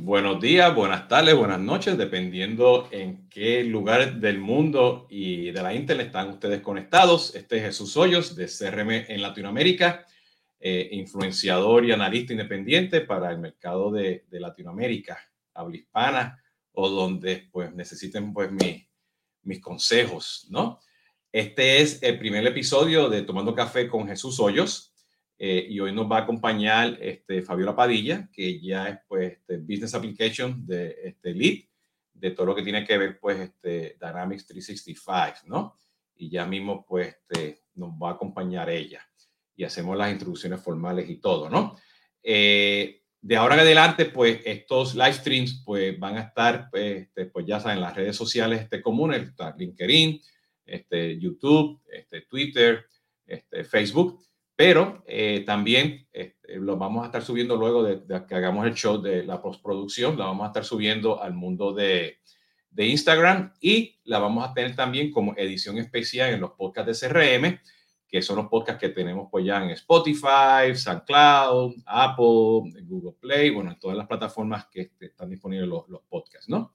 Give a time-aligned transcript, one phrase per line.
[0.00, 5.74] buenos días, buenas tardes, buenas noches, dependiendo en qué lugar del mundo y de la
[5.74, 7.34] internet están ustedes conectados.
[7.34, 10.06] Este es Jesús Hoyos de CRM en Latinoamérica,
[10.60, 15.18] eh, influenciador y analista independiente para el mercado de, Latinoamérica,
[15.54, 16.42] habla hispana
[16.72, 18.50] o donde pues necesiten pues
[19.42, 20.80] mis consejos, ¿no?
[21.32, 24.87] Este es el primer episodio de Tomando Café con Jesús Hoyos.
[25.40, 29.58] Eh, y hoy nos va a acompañar este, Fabiola Padilla, que ya es pues, este,
[29.58, 31.64] Business Application de este, Lead,
[32.12, 35.76] de todo lo que tiene que ver pues, este, Dynamics 365, ¿no?
[36.16, 39.00] Y ya mismo pues, este, nos va a acompañar ella
[39.54, 41.76] y hacemos las introducciones formales y todo, ¿no?
[42.20, 47.26] Eh, de ahora en adelante, pues estos live streams pues, van a estar, pues, este,
[47.26, 50.20] pues ya saben, en las redes sociales este, comunes, LinkedIn,
[50.64, 52.86] este, YouTube, este, Twitter,
[53.24, 54.27] este, Facebook
[54.58, 59.00] pero eh, también este, lo vamos a estar subiendo luego de, que hagamos el show
[59.00, 62.18] de la postproducción, la vamos a estar subiendo al mundo de,
[62.68, 67.08] de, Instagram y la vamos a tener también como edición especial en los podcasts de
[67.08, 67.60] CRM,
[68.08, 73.70] que son los podcasts que tenemos pues ya en Spotify, SoundCloud, Apple, Google Play, bueno,
[73.70, 76.72] en todas las plataformas que este, están disponibles los, los podcasts, ¿no?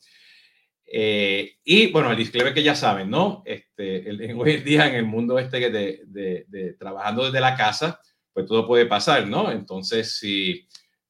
[0.96, 3.42] Eh, y bueno, el disclaimer que ya saben, ¿no?
[3.48, 8.00] Este, hoy en día en el mundo este de, de, trabajando desde la casa,
[8.32, 9.50] pues todo puede pasar, ¿no?
[9.50, 10.68] Entonces, si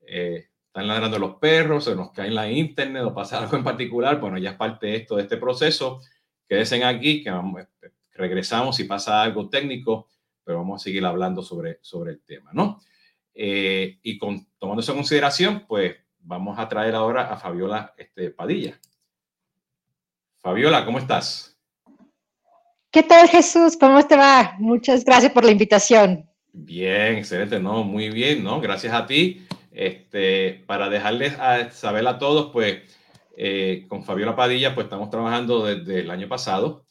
[0.07, 3.63] eh, están ladrando los perros, se nos cae en la internet o pasa algo en
[3.65, 5.99] particular, bueno, ya es parte de esto, de este proceso.
[6.47, 10.07] Quédense aquí, que vamos, este, regresamos si pasa algo técnico,
[10.45, 12.79] pero vamos a seguir hablando sobre, sobre el tema, ¿no?
[13.33, 18.79] Eh, y con, tomando esa consideración, pues vamos a traer ahora a Fabiola este, Padilla.
[20.43, 21.57] Fabiola, ¿cómo estás?
[22.91, 23.77] ¿Qué tal, Jesús?
[23.79, 24.57] ¿Cómo te va?
[24.59, 26.29] Muchas gracias por la invitación.
[26.51, 27.85] Bien, excelente, ¿no?
[27.85, 28.59] Muy bien, ¿no?
[28.59, 29.47] Gracias a ti.
[29.71, 32.81] Este, para dejarles a saber a todos, pues,
[33.37, 36.85] eh, con Fabiola Padilla, pues estamos trabajando desde el año pasado,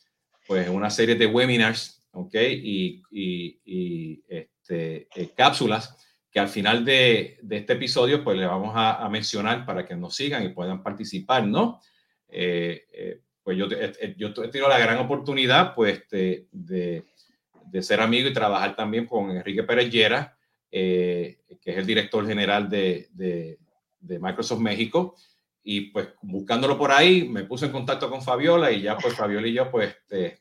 [0.46, 2.34] pues, una serie de webinars, ¿ok?
[2.34, 5.94] Y, y, este, eh, cápsulas
[6.30, 9.94] que al final de, de, este episodio, pues, le vamos a, a, mencionar para que
[9.94, 11.82] nos sigan y puedan participar, ¿no?
[12.28, 12.86] Eh,
[13.42, 18.32] pues yo, eh, yo he tenido la gran oportunidad pues de, de, ser amigo y
[18.32, 20.36] trabajar también con Enrique Pérez Llera,
[20.70, 23.58] eh, que es el director general de, de,
[24.18, 25.16] Microsoft México.
[25.64, 29.46] Y pues buscándolo por ahí, me puse en contacto con Fabiola y ya pues Fabiola
[29.46, 30.40] y yo pues este,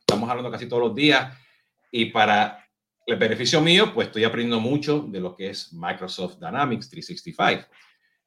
[0.00, 1.36] estamos hablando casi todos los días.
[1.90, 2.68] Y para
[3.06, 7.68] el beneficio mío, pues estoy aprendiendo mucho de lo que es Microsoft Dynamics 365.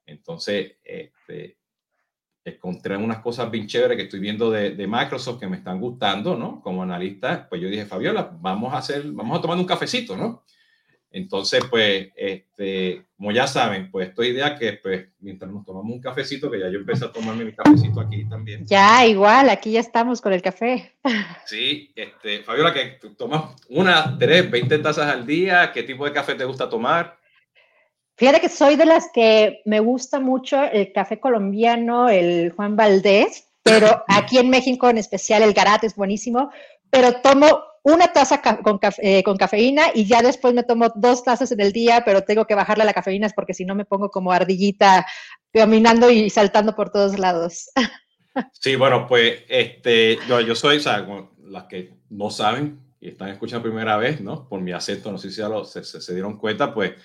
[0.06, 1.57] Entonces, este,
[2.45, 6.38] encontré unas cosas bien chéveres que estoy viendo de, de, Microsoft que me están gustando,
[6.38, 6.61] ¿no?
[6.61, 10.44] Como analista, pues yo dije, Fabiola, vamos a hacer, vamos a tomar un cafecito, ¿no?
[11.09, 16.01] Entonces, pues, este, como ya saben, pues esta idea que, pues, mientras nos tomamos un
[16.01, 18.66] cafecito, que ya yo empecé a tomarme mi cafecito aquí también.
[18.67, 20.94] Ya, igual, aquí ya estamos con el café.
[21.45, 26.35] Sí, este, Fabiola, que tomas una, tres, veinte tazas al día, ¿qué tipo de café
[26.35, 27.17] te gusta tomar?
[28.17, 33.49] Fíjate que soy de las que me gusta mucho el café colombiano, el Juan Valdés,
[33.61, 36.49] pero aquí en México en especial el Garat es buenísimo,
[36.89, 41.51] pero tomo una taza con, eh, con, cafeína y ya después me tomo dos tazas
[41.51, 44.31] en el día, pero tengo que bajarle la cafeína porque si no me pongo como
[44.31, 45.05] ardillita
[45.53, 47.69] caminando y saltando por todos lados.
[48.51, 51.07] Sí, bueno, pues este, yo, yo soy, o sea,
[51.45, 54.49] las que no saben y están escuchando primera vez, ¿no?
[54.49, 56.95] Por mi acento, no sé si ya lo, se, se dieron cuenta, pues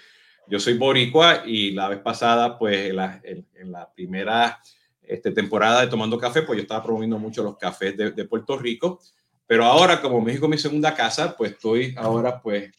[0.46, 4.60] yo soy boricua y la vez pasada, pues en la, en, la primera
[5.02, 8.58] este, temporada de Tomando Café, pues yo estaba promoviendo mucho los cafés de, de, Puerto
[8.58, 9.00] Rico.
[9.46, 12.72] Pero ahora, como México es mi segunda casa, pues estoy ahora pues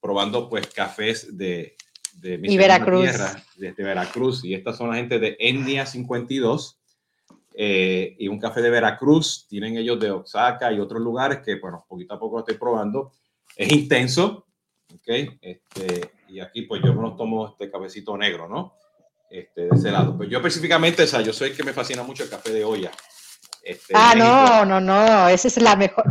[0.00, 1.76] probando pues cafés de,
[2.20, 3.02] de mi y Veracruz.
[3.02, 4.44] tierra, desde Veracruz.
[4.44, 6.78] Y estas son la gente de Endia 52
[7.54, 9.46] eh, y un café de Veracruz.
[9.48, 13.12] Tienen ellos de Oaxaca y otros lugares que, bueno, poquito a poco lo estoy probando.
[13.56, 14.46] Es intenso,
[14.94, 15.38] ¿ok?
[15.40, 18.74] Este, y aquí pues yo no tomo este cafecito negro, ¿no?
[19.30, 20.16] Este, de ese lado.
[20.16, 22.90] Pues yo específicamente, o sea, yo soy que me fascina mucho el café de olla.
[23.62, 26.04] Este, ah, no, no, no, esa es la mejor.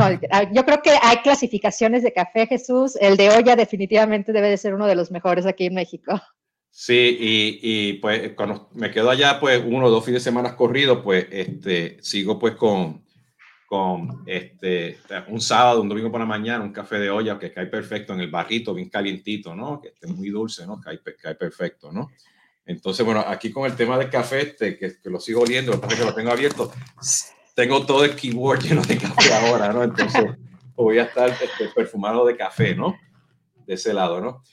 [0.51, 2.95] yo creo que hay clasificaciones de café, Jesús.
[2.99, 6.21] El de olla definitivamente debe de ser uno de los mejores aquí en México.
[6.69, 10.55] Sí, y, y pues cuando me quedo allá, pues uno o dos fines de semana
[10.55, 13.06] corridos, pues este, sigo pues con,
[13.67, 14.97] con este,
[15.27, 18.21] un sábado, un domingo por la mañana, un café de olla que cae perfecto en
[18.21, 19.81] el barrito, bien calientito, ¿no?
[19.81, 20.79] Que esté muy dulce, ¿no?
[20.79, 22.09] Cae, cae perfecto, ¿no?
[22.65, 25.95] Entonces, bueno, aquí con el tema del café, este, que, que, lo sigo oliendo, que
[25.97, 26.71] lo tengo abierto,
[27.53, 29.83] tengo todo el keyboard lleno de café ahora, ¿no?
[29.83, 30.23] Entonces,
[30.73, 32.97] voy a estar este, perfumado de café, ¿no?
[33.65, 34.43] De ese lado, ¿no?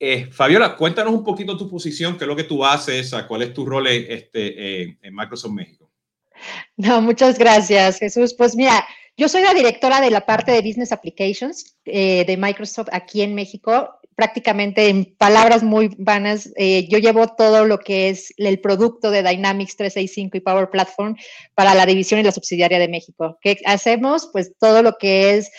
[0.00, 3.52] eh, Fabiola, cuéntanos un poquito tu posición, qué es lo que tú haces, cuál es
[3.52, 5.87] tu rol este, en Microsoft México.
[6.76, 8.34] No, muchas gracias, Jesús.
[8.34, 8.86] Pues mira,
[9.18, 13.34] yo soy la directora de la parte de Business Applications eh, de Microsoft aquí en
[13.34, 13.98] México.
[14.14, 19.24] Prácticamente en palabras muy vanas, eh, yo llevo todo lo que es el producto de
[19.24, 21.16] Dynamics 365 y Power Platform
[21.54, 23.38] para la división y la subsidiaria de México.
[23.40, 24.28] ¿Qué hacemos?
[24.32, 25.50] Pues todo lo que es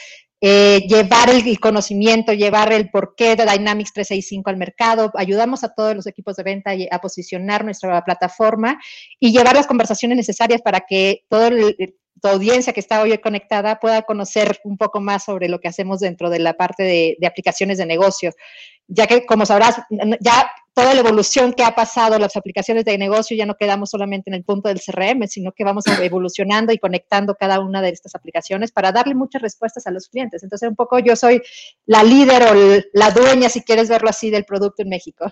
[0.42, 5.94] eh, llevar el, conocimiento, llevar el porqué de Dynamics 365 al mercado, ayudamos a todos
[5.96, 8.80] los equipos de venta a posicionar nuestra plataforma
[9.20, 11.74] y llevar las conversaciones necesarias para que toda la
[12.24, 16.30] audiencia que está hoy conectada pueda conocer un poco más sobre lo que hacemos dentro
[16.30, 18.32] de la parte de, de aplicaciones de negocio.
[18.88, 19.82] Ya que como sabrás,
[20.22, 24.30] ya toda la evolución que ha pasado, las aplicaciones de negocio, ya no quedamos solamente
[24.30, 28.16] en el punto del CRM, sino que vamos evolucionando y conectando cada una de estas
[28.16, 30.42] aplicaciones para darle muchas respuestas a los clientes.
[30.42, 31.42] Entonces, un poco yo soy
[31.86, 35.32] la líder o la dueña, si quieres verlo así, del producto en México.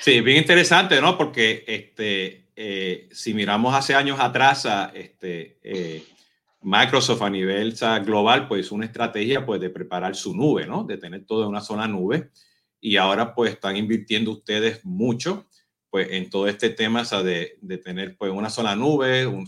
[0.00, 1.16] Sí, bien interesante, ¿no?
[1.16, 6.02] Porque este, eh, si miramos hace años atrás, este, eh,
[6.60, 10.84] Microsoft a nivel global, pues una estrategia pues, de preparar su nube, ¿no?
[10.84, 12.30] De tener todo en una sola nube
[12.82, 15.46] y ahora pues están invirtiendo ustedes mucho
[15.88, 19.46] pues en todo este tema de, de, tener pues una sola nube, un,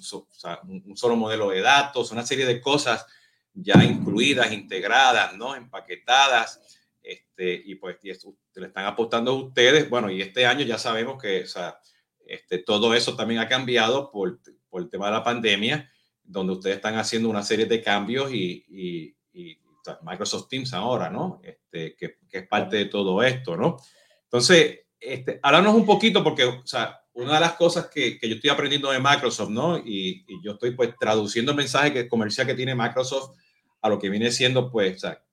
[0.69, 3.07] un, solo modelo de datos, una serie de cosas
[3.55, 5.57] ya incluidas, integradas, ¿no?
[5.57, 6.61] Empaquetadas,
[7.03, 10.77] este, y pues y eso, le están apostando a ustedes, bueno, y este año ya
[10.77, 11.79] sabemos que o sea,
[12.27, 14.39] este, todo eso también ha cambiado por,
[14.69, 15.91] por el tema de la pandemia,
[16.23, 19.59] donde ustedes están haciendo una serie de cambios y, y, y
[20.03, 21.41] Microsoft Teams ahora, ¿no?
[21.43, 23.77] Este, que, es parte de todo esto, ¿no?
[24.25, 28.37] Entonces, este, háblanos un poquito porque, o sea, una de las cosas que, que yo
[28.37, 29.79] estoy aprendiendo de Microsoft, ¿no?
[29.79, 33.37] Y, yo estoy pues traduciendo el mensaje que, comercial que tiene Microsoft
[33.83, 35.25] a lo que viene siendo, pues, o sea,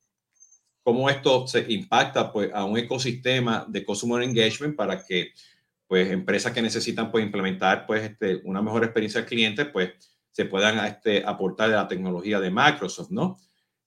[0.84, 5.32] cómo esto se impacta pues a un ecosistema de customer engagement para que
[5.88, 9.92] pues empresas que necesitan pues implementar pues este, una mejor experiencia al cliente pues
[10.32, 13.38] se puedan este, aportar de la tecnología de Microsoft, ¿no?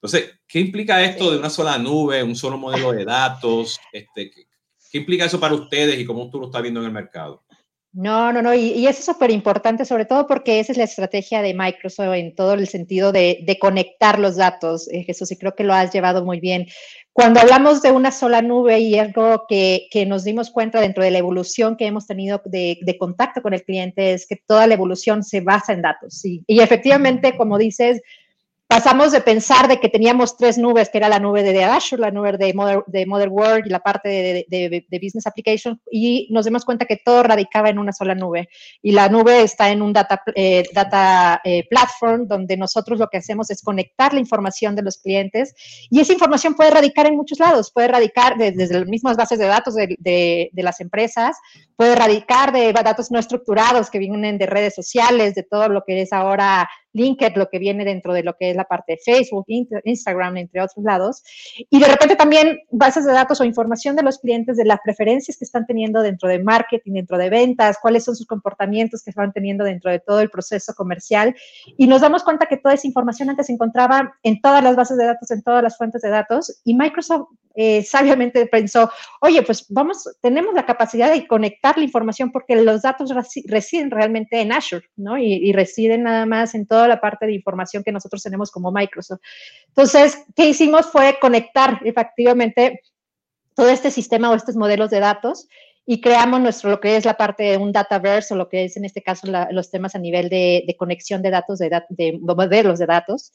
[0.04, 3.80] Entonces, ¿qué implica esto de una sola nube, un solo modelo de datos?
[3.90, 7.42] Este, ¿qué, implica eso para ustedes y cómo tú lo estás viendo en el mercado?
[7.90, 10.84] No, no, no, y, y eso es súper importante, sobre todo porque esa es la
[10.84, 15.38] estrategia de Microsoft en todo el sentido de, de conectar los datos, eh, Jesús, y
[15.38, 16.66] creo que lo has llevado muy bien.
[17.14, 21.12] Cuando hablamos de una sola nube y algo que, que nos dimos cuenta dentro de
[21.12, 24.74] la evolución que hemos tenido de, de, contacto con el cliente es que toda la
[24.74, 26.20] evolución se basa en datos.
[26.20, 26.44] ¿sí?
[26.46, 28.02] Y efectivamente, como dices,
[28.74, 32.10] pasamos de pensar de que teníamos tres nubes, que era la nube de Azure, la
[32.10, 36.26] nube de Mother, de Mother World y la parte de, de, de, Business Application, y
[36.32, 38.48] nos dimos cuenta que todo radicaba en una sola nube.
[38.82, 43.18] Y la nube está en un data, eh, data eh, platform donde nosotros lo que
[43.18, 45.54] hacemos es conectar la información de los clientes
[45.88, 49.46] y esa información puede radicar en muchos lados, puede radicar desde las mismas bases de
[49.46, 51.36] datos de, las empresas,
[51.76, 56.02] puede radicar de datos no estructurados que vienen de redes sociales, de todo lo que
[56.02, 59.44] es ahora LinkedIn, lo que viene dentro de lo que es la parte de Facebook,
[59.48, 61.22] Instagram, entre otros lados.
[61.68, 65.36] Y de repente también bases de datos o información de los clientes de las preferencias
[65.36, 69.32] que están teniendo dentro de marketing, dentro de ventas, cuáles son sus comportamientos que están
[69.32, 71.34] teniendo dentro de todo el proceso comercial.
[71.76, 74.96] Y nos damos cuenta que toda esa información antes se encontraba en todas las bases
[74.96, 76.60] de datos, en todas las fuentes de datos.
[76.64, 78.90] Y Microsoft eh, sabiamente pensó,
[79.20, 83.12] oye, pues vamos, tenemos la capacidad de conectar la información porque los datos
[83.46, 85.16] residen realmente en Azure, ¿no?
[85.16, 89.20] Y, residen nada más en todo la parte de información que nosotros tenemos como Microsoft.
[89.68, 90.86] Entonces, ¿qué hicimos?
[90.86, 92.80] Fue conectar efectivamente
[93.54, 95.46] todo este sistema o estos modelos de datos
[95.86, 98.76] y creamos nuestro, lo que es la parte de un dataverse o lo que es
[98.76, 103.32] en este caso los temas a nivel de, conexión de datos, de, modelos de datos.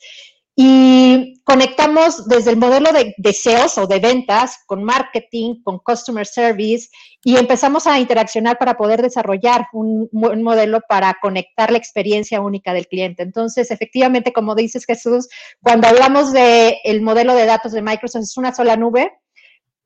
[0.62, 6.90] Y conectamos desde el modelo de, deseos o de ventas con marketing, con customer service
[7.24, 12.74] y empezamos a interaccionar para poder desarrollar un, un, modelo para conectar la experiencia única
[12.74, 13.24] del cliente.
[13.24, 15.30] Entonces, efectivamente, como dices Jesús,
[15.62, 19.14] cuando hablamos del el modelo de datos de Microsoft, es una sola nube,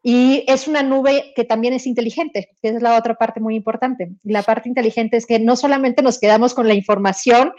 [0.06, 4.10] y es una nube que también es inteligente, que es la otra parte muy importante.
[4.24, 7.53] La parte inteligente es que no solamente nos quedamos con la información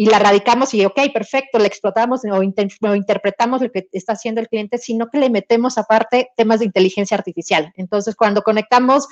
[0.00, 4.14] y la radicamos y, ok, perfecto, la explotamos o, inter o, interpretamos lo que está
[4.14, 7.70] haciendo el cliente, sino que le metemos aparte temas de inteligencia artificial.
[7.76, 9.08] Entonces, cuando conectamos,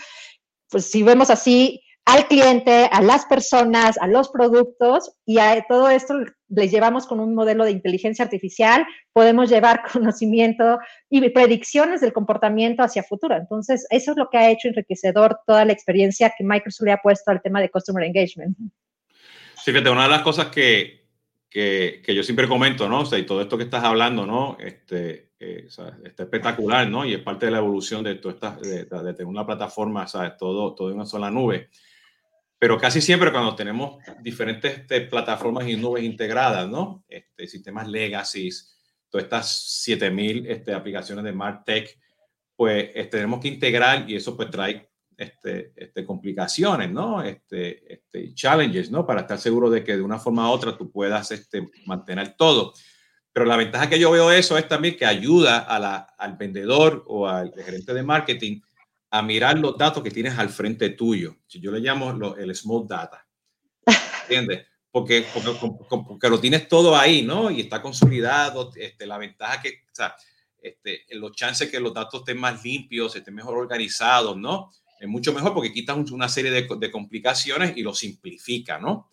[0.70, 5.90] pues si vemos así al cliente, a las personas, a los productos y a todo
[5.90, 6.14] esto
[6.48, 10.78] les llevamos con un modelo de inteligencia artificial, podemos llevar conocimiento
[11.10, 13.36] y predicciones del comportamiento hacia futuro.
[13.36, 17.02] Entonces, eso es lo que ha hecho enriquecedor toda la experiencia que Microsoft le ha
[17.02, 18.56] puesto al tema de Customer Engagement.
[19.68, 21.10] Sí, fíjate, una de las cosas que,
[21.50, 23.00] que, que yo siempre comento, ¿no?
[23.00, 24.56] O sea, y todo esto que estás hablando, ¿no?
[24.58, 27.04] Este, eh, está espectacular, ¿no?
[27.04, 30.38] Y es parte de la evolución de, toda esta, de, tener una plataforma, ¿sabes?
[30.38, 31.68] Todo, todo en una sola nube.
[32.58, 37.04] Pero casi siempre cuando tenemos diferentes este, plataformas y nubes integradas, ¿no?
[37.06, 38.48] Este, sistemas legacy,
[39.10, 41.94] todas estas 7000 este, aplicaciones de MarTech,
[42.56, 44.87] pues este, tenemos que integrar y eso pues trae
[45.18, 47.20] este, este, complicaciones, ¿no?
[47.24, 49.04] Este, este, challenges, ¿no?
[49.04, 52.72] Para estar seguro de que de una forma u otra tú puedas este, mantener todo.
[53.32, 57.04] Pero la ventaja que yo veo eso es también que ayuda a la, al vendedor
[57.08, 58.60] o al gerente de marketing
[59.10, 61.34] a mirar los datos que tienes al frente tuyo.
[61.48, 63.26] Yo le llamo lo, el small data.
[64.22, 64.66] ¿Entiendes?
[64.88, 65.26] Porque,
[65.88, 67.50] porque, lo tienes todo ahí, ¿no?
[67.50, 68.70] Y está consolidado.
[68.76, 70.14] Este, la ventaja que, o sea,
[70.62, 74.70] este, los chances que los datos estén más limpios, estén mejor organizados, ¿no?
[75.00, 79.10] Es mucho mejor porque quitas una serie de, de complicaciones y lo simplifica, ¿no?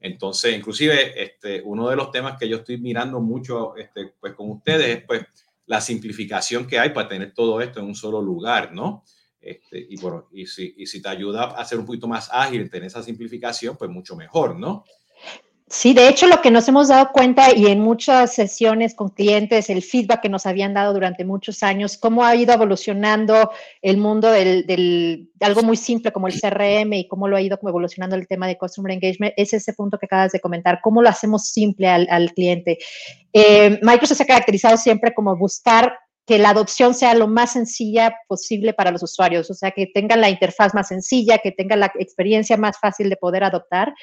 [0.00, 4.50] Entonces, inclusive, este, uno de los temas que yo estoy mirando mucho este, pues, con
[4.50, 5.26] ustedes es pues,
[5.66, 9.04] la simplificación que hay para tener todo esto en un solo lugar, ¿no?
[9.40, 12.68] Este, y, bueno, y, si, y si te ayuda a ser un poquito más ágil,
[12.70, 14.84] tener esa simplificación, pues mucho mejor, ¿no?
[15.68, 19.68] Sí, de hecho lo que nos hemos dado cuenta y en muchas sesiones con clientes,
[19.68, 23.50] el feedback que nos habían dado durante muchos años, cómo ha ido evolucionando
[23.82, 27.58] el mundo del, del algo muy simple como el CRM y cómo lo ha ido
[27.60, 31.08] evolucionando el tema de Customer Engagement, es ese punto que acabas de comentar, cómo lo
[31.08, 32.78] hacemos simple al, cliente.
[33.32, 38.14] Eh, Microsoft se ha caracterizado siempre como buscar que la adopción sea lo más sencilla
[38.26, 41.92] posible para los usuarios, o sea, que tengan la interfaz más sencilla, que tengan la
[41.98, 43.94] experiencia más fácil de poder adoptar.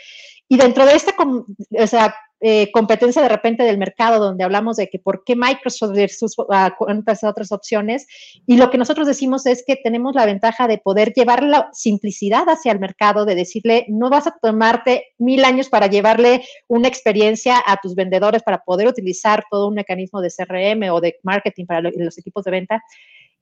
[0.50, 2.14] Y dentro de esta o sea,
[2.46, 6.46] eh, competencia de repente del mercado, donde hablamos de que por qué Microsoft versus uh,
[6.78, 8.06] cuántas otras opciones,
[8.46, 12.44] y lo que nosotros decimos es que tenemos la ventaja de poder llevar la simplicidad
[12.50, 17.64] hacia el mercado, de decirle, no vas a tomarte mil años para llevarle una experiencia
[17.66, 21.80] a tus vendedores para poder utilizar todo un mecanismo de CRM o de marketing para
[21.80, 22.84] los equipos de venta,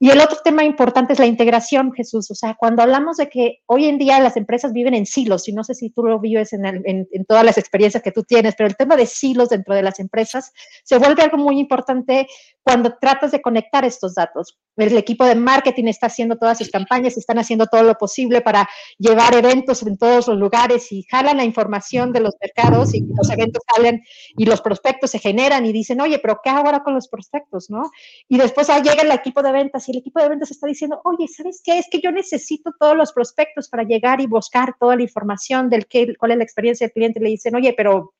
[0.04, 2.28] y el otro tema importante es la integración, Jesús.
[2.32, 5.52] O sea, cuando hablamos de que hoy en día las empresas viven en silos, y
[5.52, 8.68] no sé si tú lo vives en, en, todas las experiencias que tú tienes, pero
[8.68, 12.26] el tema de silos dentro de las empresas se vuelve algo muy importante
[12.64, 14.58] cuando tratas de conectar estos datos.
[14.76, 18.68] El equipo de marketing está haciendo todas sus campañas, están haciendo todo lo posible para
[18.98, 23.30] llevar eventos en todos los lugares y jalan la información de los mercados y los
[23.30, 24.02] eventos salen
[24.36, 27.70] y los prospectos se generan y dicen, oye, pero ¿qué hago ahora con los prospectos?
[27.70, 27.90] ¿no?
[28.28, 31.28] Y después llega el equipo de ventas y el equipo de ventas está diciendo, oye,
[31.28, 31.78] ¿sabes qué?
[31.78, 35.86] Es que yo necesito todos los prospectos para llegar y buscar toda la información del
[35.86, 37.20] qué, cuál es la experiencia del cliente.
[37.20, 38.14] Le dicen, oye, pero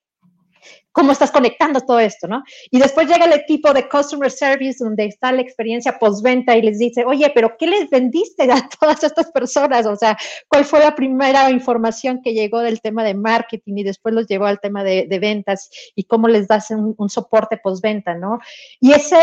[0.93, 2.43] cómo estás conectando todo esto, ¿no?
[2.71, 6.79] Y después llega el equipo de Customer Service, donde está la experiencia postventa y les
[6.79, 9.87] dice, oye, pero ¿qué les vendiste a todas estas personas?
[9.87, 10.17] O sea,
[10.49, 14.47] ¿cuál fue la primera información que llegó del tema de marketing y después los llevó
[14.47, 18.39] al tema de, ventas y cómo les das un, soporte postventa, ¿no?
[18.81, 19.19] Y esa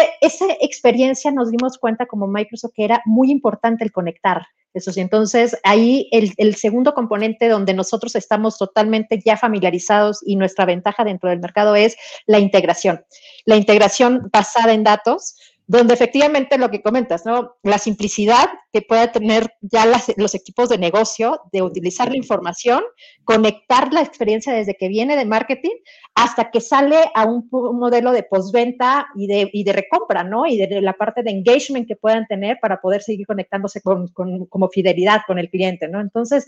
[0.61, 5.57] experiencia nos dimos cuenta como Microsoft que era muy importante el conectar, eso sí, entonces
[5.63, 11.29] ahí el, el, segundo componente donde nosotros estamos totalmente ya familiarizados y nuestra ventaja dentro
[11.29, 11.97] del mercado es
[12.27, 13.03] la integración.
[13.45, 15.35] La integración basada en datos,
[15.69, 17.57] donde efectivamente lo que comentas, ¿no?
[17.61, 19.85] La simplicidad que pueda tener ya
[20.17, 22.81] los equipos de negocio de utilizar la información,
[23.23, 25.75] conectar la experiencia desde que viene de marketing
[26.15, 30.47] hasta que sale a un, un modelo de postventa y de, y de recompra, ¿no?
[30.47, 34.07] Y de, de, la parte de engagement que puedan tener para poder seguir conectándose con,
[34.07, 36.01] con, como fidelidad con el cliente, ¿no?
[36.01, 36.47] Entonces,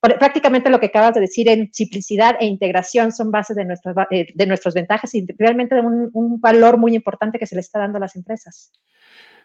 [0.00, 4.28] prácticamente lo que acabas de decir en simplicidad e integración son bases de nuestras, eh,
[4.34, 7.78] de nuestras ventajas y realmente de un, un, valor muy importante que se le está
[7.78, 8.72] dando a las empresas.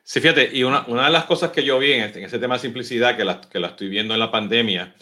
[0.04, 2.40] Sí, fíjate, y una, una de las cosas que yo vi en, este, en ese
[2.40, 4.96] tema de simplicidad, que la, que la estoy viendo en la pandemia,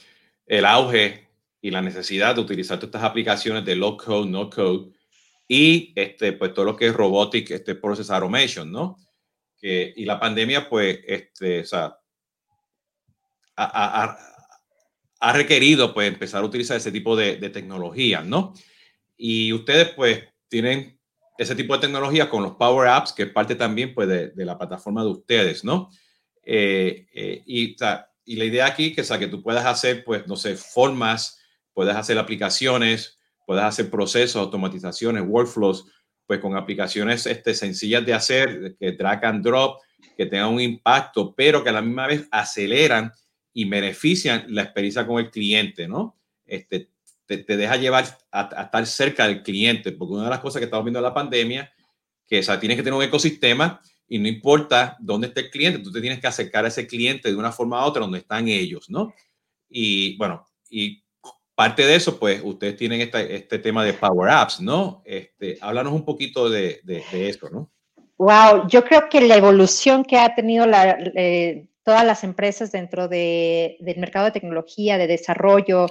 [0.47, 1.27] el auge
[1.61, 4.91] y la necesidad de utilizar todas estas aplicaciones de low code, no code,
[5.47, 8.97] y este, pues todo lo que es robotic, este process automation, ¿no?
[9.57, 11.97] Que, y la pandemia, pues, este, o sea,
[13.55, 14.32] a, a,
[15.23, 18.53] ha requerido pues empezar a utilizar ese tipo de, de tecnología, ¿no?
[19.15, 20.99] Y ustedes pues tienen
[21.37, 24.45] ese tipo de tecnología con los Power Apps, que es parte también pues de, de
[24.45, 25.89] la plataforma de ustedes, ¿no?
[26.43, 27.73] Eh, eh, y,
[28.25, 31.39] y, la idea aquí que, o sea, que tú puedas hacer pues, no sé, formas,
[31.71, 35.85] puedes hacer aplicaciones, puedes hacer procesos, automatizaciones, workflows,
[36.27, 39.79] pues con aplicaciones este, sencillas de hacer, que drag and drop,
[40.17, 43.13] que tengan un impacto, pero que a la misma vez aceleran
[43.53, 46.17] y benefician la experiencia con el cliente, ¿no?
[46.45, 46.89] Este,
[47.25, 50.59] te, te deja llevar a, a, estar cerca del cliente, porque una de las cosas
[50.59, 51.71] que estamos viendo en la pandemia,
[52.27, 55.79] que o sea, tienes que tener un ecosistema y no importa dónde esté el cliente,
[55.79, 58.47] tú te tienes que acercar a ese cliente de una forma u otra donde están
[58.47, 59.13] ellos, ¿no?
[59.69, 61.03] Y bueno, y
[61.55, 65.01] parte de eso, pues ustedes tienen esta, este tema de Power Apps, ¿no?
[65.05, 67.71] Este, háblanos un poquito de, de, de esto, ¿no?
[68.17, 73.07] Wow, yo creo que la evolución que ha tenido la, eh, todas las empresas dentro
[73.07, 75.87] de, del mercado de tecnología, de desarrollo,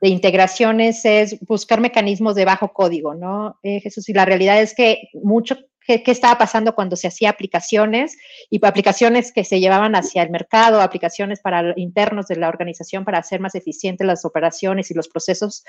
[0.00, 4.08] de integraciones, es buscar mecanismos de bajo código, ¿no, eh, Jesús?
[4.08, 8.16] Y la realidad es que mucho qué, estaba pasando cuando se hacía aplicaciones
[8.50, 13.18] y aplicaciones que se llevaban hacia el mercado, aplicaciones para internos de la organización para
[13.18, 15.64] hacer más eficientes las operaciones y los procesos,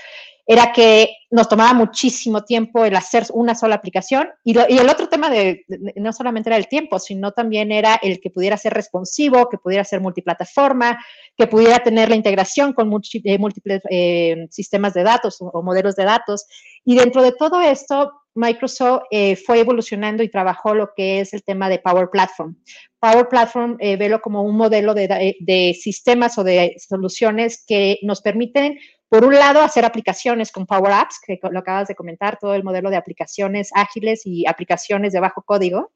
[0.46, 5.30] era que nos tomaba muchísimo tiempo el hacer una sola aplicación y, el otro tema
[5.30, 5.66] de,
[5.96, 9.84] no solamente era el tiempo, sino también era el que pudiera ser responsivo, que pudiera
[9.84, 11.00] ser multiplataforma,
[11.38, 16.04] que pudiera tener la integración con eh, múltiples eh, sistemas de datos o modelos de
[16.04, 16.46] datos.
[16.86, 21.44] Y dentro de todo esto, Microsoft eh, fue evolucionando y trabajó lo que es el
[21.44, 22.56] tema de Power Platform.
[23.00, 28.22] Power Platform, eh, velo como un modelo de, de, sistemas o de soluciones que nos
[28.22, 32.56] permiten, por un lado, hacer aplicaciones con Power Apps, que lo acabas de comentar, todo
[32.56, 35.92] el modelo de aplicaciones ágiles y aplicaciones de bajo código.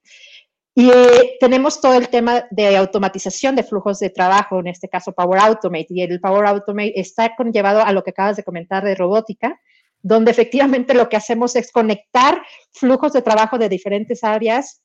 [0.75, 5.12] Y eh, tenemos todo el tema de automatización de flujos de trabajo, en este caso
[5.12, 5.88] Power Automate.
[5.89, 9.60] Y el Power Automate está conllevado a lo que acabas de comentar de robótica,
[10.01, 14.82] donde efectivamente lo que hacemos es conectar flujos de trabajo de diferentes áreas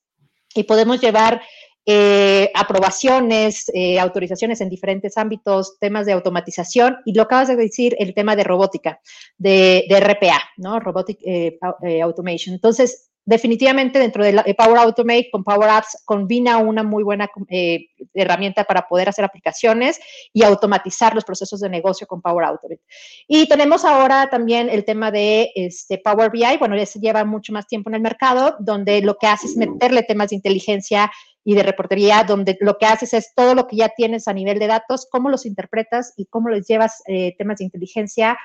[0.54, 1.42] y podemos llevar
[1.84, 7.96] eh, aprobaciones, eh, autorizaciones en diferentes ámbitos, temas de automatización y lo acabas de decir,
[7.98, 9.00] el tema de robótica,
[9.36, 10.78] de, RPA, ¿no?
[10.78, 11.58] Robotic eh,
[12.02, 12.54] Automation.
[12.54, 18.64] Entonces, definitivamente dentro de, Power Automate con Power Apps combina una muy buena eh, herramienta
[18.64, 20.00] para poder hacer aplicaciones
[20.32, 22.82] y automatizar los procesos de negocio con Power Automate.
[23.28, 27.52] Y tenemos ahora también el tema de este Power BI, bueno, ya se lleva mucho
[27.52, 31.10] más tiempo en el mercado, donde lo que hace es meterle temas de inteligencia
[31.44, 34.58] y de reportería, donde lo que haces es todo lo que ya tienes a nivel
[34.58, 38.38] de datos, cómo los interpretas y cómo les llevas eh, temas de inteligencia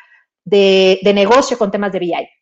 [0.45, 2.36] de, de negocio con temas de BI.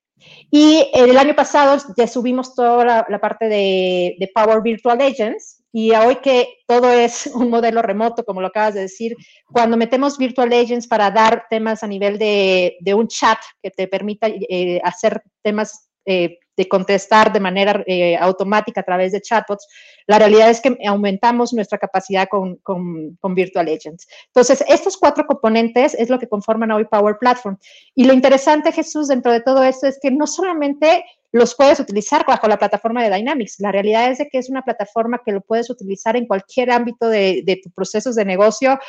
[0.51, 6.17] Y el año pasado ya subimos toda la, parte de, Power Virtual Agents y hoy
[6.17, 9.15] que todo es un modelo remoto, como lo acabas de decir,
[9.51, 14.27] cuando metemos Virtual Agents para dar temas a nivel de, un chat que te permita
[14.27, 19.68] eh, hacer temas eh, de contestar de manera eh, automática a través de chatbots,
[20.08, 24.08] la realidad es que aumentamos nuestra capacidad con, con, Virtual Agents.
[24.28, 27.58] Entonces, estos cuatro componentes es lo que conforman hoy Power Platform.
[27.94, 32.26] Y lo interesante, Jesús, dentro de todo esto es que no solamente los puedes utilizar
[32.26, 33.60] bajo la plataforma de Dynamics.
[33.60, 37.10] La realidad es de que es una plataforma que lo puedes utilizar en cualquier ámbito
[37.10, 38.80] de, de tus procesos de negocio,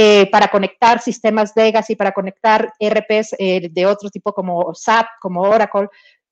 [0.00, 5.40] eh, para conectar sistemas Legacy, para conectar RPs eh, de otro tipo como SAP, como
[5.42, 5.88] Oracle,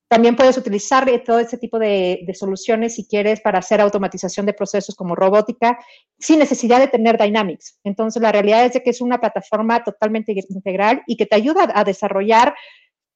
[0.09, 4.95] también puedes utilizar todo este tipo de, soluciones si quieres para hacer automatización de procesos
[4.95, 5.79] como robótica
[6.19, 7.79] sin necesidad de tener Dynamics.
[7.83, 11.73] Entonces, la realidad es de que es una plataforma totalmente integral y que te ayuda
[11.75, 12.55] a desarrollar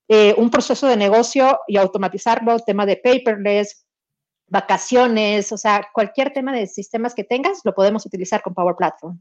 [0.08, 3.86] eh, un proceso de negocio y automatizarlo, tema de paperless,
[4.48, 9.16] vacaciones, o sea, cualquier tema de sistemas que tengas, lo podemos utilizar con Power Platform.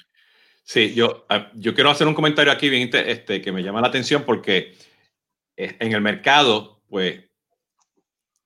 [0.63, 3.88] Sí, yo, ah, yo quiero hacer un comentario aquí bien, este, que me llama la
[3.88, 4.73] atención porque
[5.55, 7.29] eh, en el mercado, pues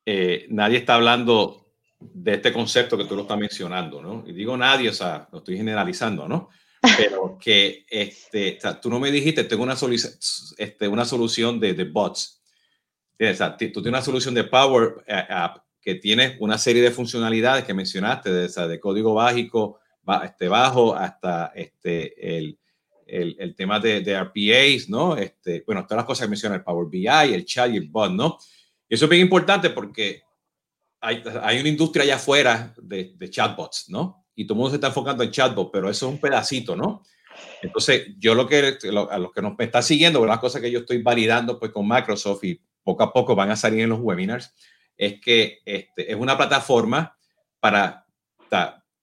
[0.05, 1.63] eh, nadie está hablando
[1.99, 4.23] de este concepto que tú lo estás mencionando, ¿no?
[4.27, 6.49] Y digo nadie, o sea, lo estoy generalizando, ¿no?
[6.97, 9.75] Pero que este, o sea, tú no me dijiste, tengo una,
[10.57, 12.41] este, una solución de, de bots.
[13.19, 16.91] O sea, tú tienes una solución de Power eh, App que tiene una serie de
[16.91, 19.79] funcionalidades que mencionaste, de, o sea, de código básico,
[20.23, 22.57] este, bajo hasta este, el,
[23.05, 25.15] el, el tema de, de, RPAs, ¿no?
[25.17, 28.11] Este, bueno, todas las cosas que menciona el Power BI, el chat y el bot,
[28.11, 28.37] ¿no?
[28.93, 30.21] Eso es bien importante porque
[31.01, 34.27] hay, hay una industria allá afuera de, de, chatbots, ¿no?
[34.35, 37.01] Y todo el mundo se está enfocando en chatbots, pero eso es un pedacito, ¿no?
[37.63, 38.77] Entonces, yo lo que,
[39.09, 42.43] a los que nos están siguiendo, las cosas que yo estoy validando pues con Microsoft
[42.43, 44.53] y poco a poco van a salir en los webinars,
[44.95, 47.17] es que este, es una plataforma
[47.59, 48.05] para,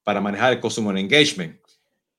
[0.04, 1.58] para manejar el Customer Engagement.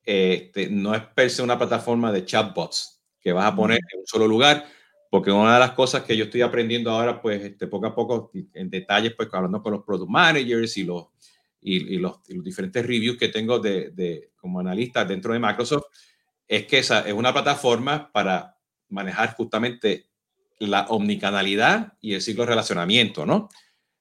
[0.04, 4.06] Este, no es per se una plataforma de chatbots que vas a poner en un
[4.06, 4.66] solo lugar,
[5.12, 8.32] porque una de las cosas que yo estoy aprendiendo ahora, pues este, poco a poco,
[8.54, 11.08] en detalles, pues hablando con los product managers y los,
[11.60, 15.84] y, los, los, diferentes reviews que tengo de, de, como analista dentro de Microsoft,
[16.48, 18.56] es que esa es una plataforma para
[18.88, 20.08] manejar justamente
[20.60, 23.50] la omnicanalidad y el ciclo de relacionamiento, ¿no?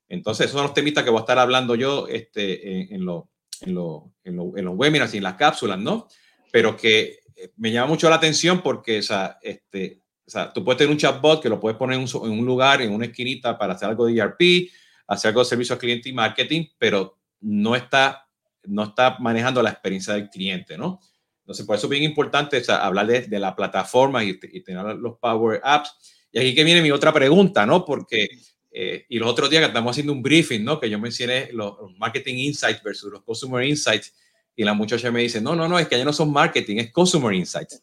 [0.08, 3.30] Entonces, esos son los temistas que voy a estar hablando yo este, en, en, lo,
[3.62, 6.06] en, lo, en, en, los webinars y en las cápsulas, ¿no?
[6.52, 10.78] Pero que eh, me llama mucho la atención porque esa, este, o sea, tú puedes
[10.78, 13.88] tener un chatbot que lo puedes poner en un, lugar, en una esquinita para hacer
[13.88, 14.70] algo de ERP,
[15.08, 18.28] hacer algo de servicio al cliente y marketing, pero no está,
[18.62, 21.00] no está manejando la experiencia del cliente, ¿no?
[21.40, 25.96] Entonces, por eso es bien importante hablar de, la plataforma y, tener los Power Apps.
[26.30, 27.84] Y aquí que viene mi otra pregunta, ¿no?
[27.84, 28.28] Porque
[28.70, 30.78] eh, y los otros días que estamos haciendo un briefing, ¿no?
[30.78, 34.14] Que yo mencioné los, marketing insights versus los consumer insights.
[34.54, 36.92] Y la muchacha me dice, no, no, no, es que ya no son marketing, es
[36.92, 37.82] consumer insights.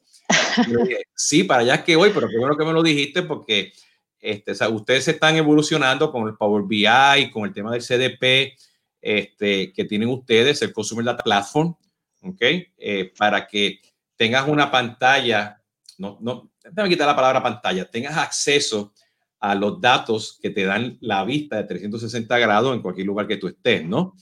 [1.15, 3.71] Sí, para allá es que voy, pero bueno que me lo dijiste porque
[4.19, 7.81] este, o sea, ustedes se están evolucionando con el Power BI, con el tema del
[7.81, 8.57] CDP
[9.01, 11.75] este, que tienen ustedes, el Consumer Data Platform,
[12.23, 12.41] ¿ok?
[12.41, 13.79] Eh, para que
[14.15, 15.61] tengas una pantalla,
[15.97, 18.93] no, no, déjame quitar la palabra pantalla, tengas acceso
[19.39, 23.37] a los datos que te dan la vista de 360 grados en cualquier lugar que
[23.37, 24.15] tú estés, ¿no?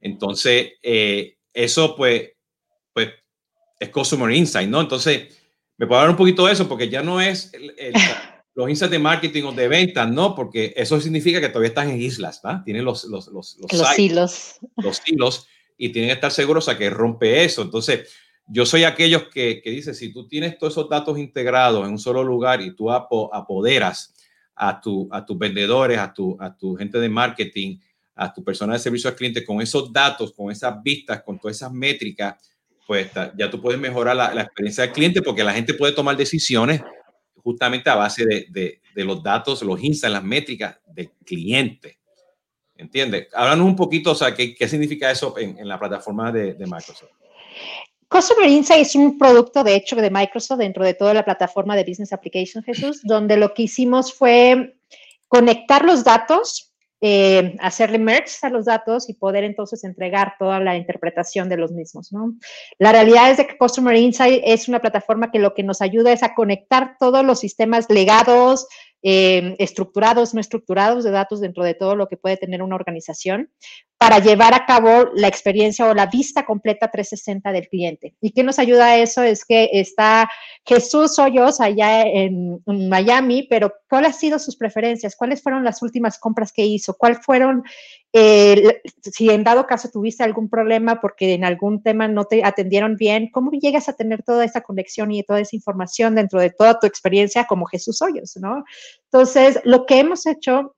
[0.00, 2.32] Entonces, eh, eso pues,
[2.92, 3.10] pues
[3.78, 4.80] es Consumer Insight, ¿no?
[4.80, 5.41] Entonces,
[5.78, 7.52] me puedo hablar un poquito de eso porque ya no es
[8.54, 10.34] los insights de marketing o de ventas, ¿no?
[10.34, 12.62] Porque eso significa que todavía están en islas, ¿va?
[12.64, 14.60] Tienen los, los, los, los, hilos.
[14.76, 17.62] Los hilos y tienen que estar seguros a que rompe eso.
[17.62, 18.10] Entonces,
[18.46, 21.98] yo soy aquellos que, que dicen, si tú tienes todos esos datos integrados en un
[21.98, 24.14] solo lugar y tú apoderas
[24.54, 27.78] a, tu, a tus vendedores, a tu, a tu gente de marketing,
[28.14, 31.56] a tu persona de servicio al cliente con esos datos, con esas vistas, con todas
[31.56, 32.36] esas métricas,
[33.36, 36.80] ya tú puedes mejorar la, la experiencia del cliente porque la gente puede tomar decisiones
[37.42, 41.98] justamente a base de, de, de los datos, los insights, las métricas del cliente.
[42.76, 43.28] ¿Entiendes?
[43.34, 46.66] Háblanos un poquito, o sea, ¿qué, qué significa eso en, en la plataforma de, de,
[46.66, 47.10] Microsoft?
[48.08, 51.84] Customer Insight es un producto, de hecho, de Microsoft dentro de toda la plataforma de
[51.84, 54.76] Business Application, Jesús, donde lo que hicimos fue
[55.28, 56.71] conectar los datos
[57.04, 61.72] eh, hacerle merge a los datos y poder entonces entregar toda la interpretación de los
[61.72, 62.12] mismos.
[62.78, 66.12] La realidad es de que Customer Insight es una plataforma que lo que nos ayuda
[66.12, 68.68] es a conectar todos los sistemas legados,
[69.02, 73.50] eh, estructurados, no estructurados de datos dentro de todo lo que puede tener una organización
[73.98, 78.14] para llevar a cabo la experiencia o la vista completa 360 del cliente.
[78.20, 79.22] ¿Y qué nos ayuda a eso?
[79.22, 80.28] Es que está
[80.64, 85.16] Jesús Hoyos allá en Miami, pero ¿cuáles han sido sus preferencias?
[85.16, 86.94] ¿Cuáles fueron las últimas compras que hizo?
[86.94, 87.62] ¿Cuáles fueron
[88.12, 92.96] eh, si en dado caso tuviste algún problema porque en algún tema no te atendieron
[92.96, 96.78] bien, ¿cómo llegas a tener toda esa conexión y toda esa información dentro de toda
[96.78, 98.64] tu experiencia como Jesús Hoyos, ¿no?
[99.04, 100.74] Entonces, lo que hemos hecho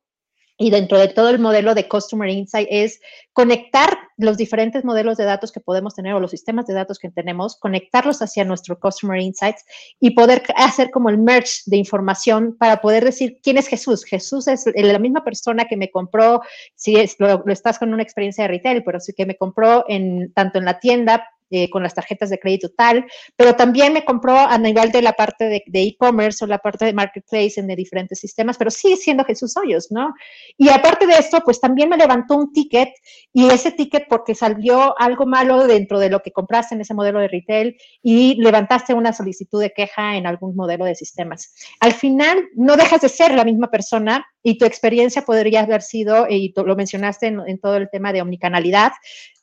[0.56, 3.00] y dentro de todo el modelo de Customer Insight es
[3.32, 7.10] conectar los diferentes modelos de datos que podemos tener o los sistemas de datos que
[7.10, 9.64] tenemos, conectarlos hacia nuestro Customer Insights
[9.98, 14.04] y poder hacer como el merge de información para poder decir quién es Jesús.
[14.04, 16.42] Jesús es la misma persona que me compró,
[16.76, 19.84] si es, lo, lo estás con una experiencia de retail, pero sí que me compró
[19.88, 24.04] en, tanto en la tienda eh, con las tarjetas de crédito tal, pero también me
[24.04, 27.76] compró a nivel de la parte de e-commerce o la parte de marketplace en de
[27.76, 30.12] diferentes sistemas, pero sigue siendo Jesús Hoyos, ¿no?
[30.58, 32.88] Y aparte de esto, pues también me levantó un ticket
[33.32, 37.20] y ese ticket porque salió algo malo dentro de lo que compraste en ese modelo
[37.20, 41.54] de retail y levantaste una solicitud de queja en algún modelo de sistemas.
[41.78, 46.26] Al final, no dejas de ser la misma persona y tu experiencia podría haber sido,
[46.28, 48.92] y lo mencionaste en, en todo el tema de omnicanalidad,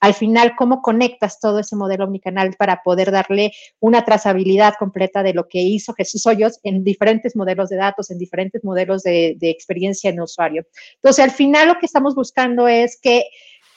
[0.01, 5.33] al final, ¿cómo conectas todo ese modelo omnicanal para poder darle una trazabilidad completa de
[5.33, 9.49] lo que hizo Jesús Hoyos en diferentes modelos de datos, en diferentes modelos de, de
[9.51, 10.65] experiencia en usuario?
[10.95, 13.25] Entonces, al final lo que estamos buscando es que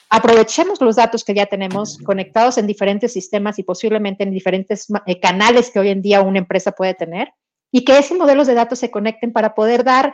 [0.09, 5.19] aprovechemos los datos que ya tenemos conectados en diferentes sistemas y posiblemente en diferentes eh,
[5.19, 7.33] canales que hoy en día una empresa puede tener
[7.71, 10.13] y que esos modelos de datos se conecten para poder dar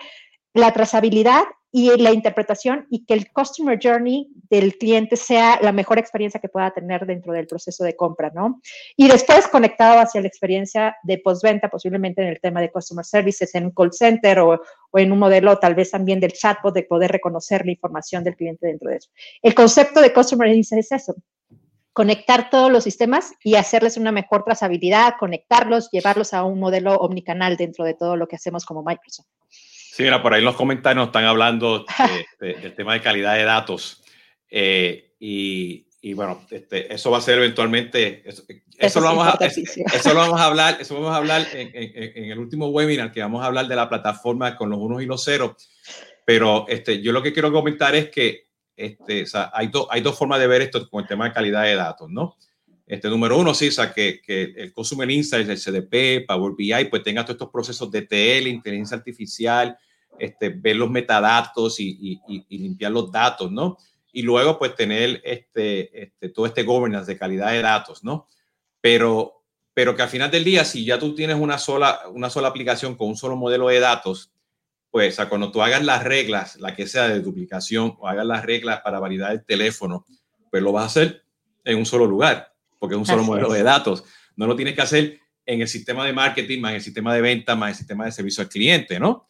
[0.54, 5.98] la trazabilidad y la interpretación y que el customer journey del cliente sea la mejor
[6.00, 8.62] experiencia que pueda tener dentro del proceso de compra, ¿no?
[8.98, 13.56] Y después conectado hacia la experiencia de postventa, posiblemente en el tema de customer services,
[13.56, 16.84] en un call center o, o, en un modelo tal vez también del chatbot de
[16.84, 19.10] poder reconocer la información del cliente dentro de eso.
[19.42, 21.16] El concepto de customer insight es eso,
[21.94, 27.58] conectar todos los sistemas y hacerles una mejor trazabilidad, conectarlos, llevarlos a un modelo omnicanal
[27.58, 29.28] dentro de todo lo que hacemos como Microsoft.
[30.02, 31.86] Sí, mira, por ahí en los comentarios están hablando
[32.40, 34.04] de, de, del tema de calidad de datos.
[34.50, 39.28] Eh, y, y, bueno, este, eso va a ser eventualmente, eso, eso, eso lo, vamos
[39.28, 42.70] a, eso lo vamos a hablar, eso vamos a hablar en, en, en, el último
[42.70, 45.70] webinar, que vamos a hablar de la plataforma con los unos y los ceros.
[46.26, 50.02] Pero este, yo lo que quiero comentar es que este, o sea, hay, do, hay
[50.02, 52.38] dos formas de ver esto con el tema de calidad de datos, ¿no?
[52.92, 56.86] Este, número uno, sí, o sea, que, que el Consumer Insights, el CDP, Power BI,
[56.90, 59.78] pues tenga todos estos procesos de TL, inteligencia artificial,
[60.22, 63.78] este, ver los metadatos y, y, y, limpiar los datos, ¿no?
[64.14, 68.28] Y luego, pues, tener este, este, todo este governance de calidad de datos, ¿no?
[68.80, 72.48] Pero, pero que al final del día, si ya tú tienes una sola, una sola
[72.48, 74.32] aplicación con un solo modelo de datos,
[74.90, 78.26] pues, o sea, cuando tú hagas las reglas, la que sea de duplicación, o hagas
[78.26, 80.06] las reglas para validar el teléfono,
[80.50, 81.24] pues lo vas a hacer
[81.64, 83.60] en un solo lugar porque es un solo Así modelo es.
[83.60, 84.04] de datos.
[84.36, 87.22] No lo tienes que hacer en el sistema de marketing, más en el sistema de
[87.22, 89.28] venta, más en el sistema de servicio al cliente, ¿no?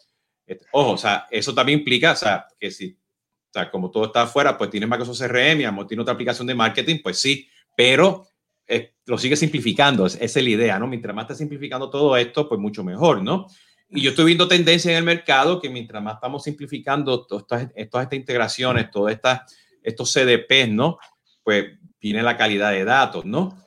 [0.51, 4.05] Este, ojo, o sea, eso también implica, o sea, que si, o sea, como todo
[4.05, 8.27] está afuera, pues tiene Microsoft CRM, y tiene otra aplicación de marketing, pues sí, pero
[8.67, 10.87] eh, lo sigue simplificando, esa es la idea, ¿no?
[10.87, 13.47] Mientras más está simplificando todo esto, pues mucho mejor, ¿no?
[13.89, 17.89] Y yo estoy viendo tendencia en el mercado que mientras más estamos simplificando todas estas,
[17.89, 20.97] todas estas integraciones, estas, estos CDPs, ¿no?
[21.43, 23.57] Pues viene la calidad de datos, ¿no?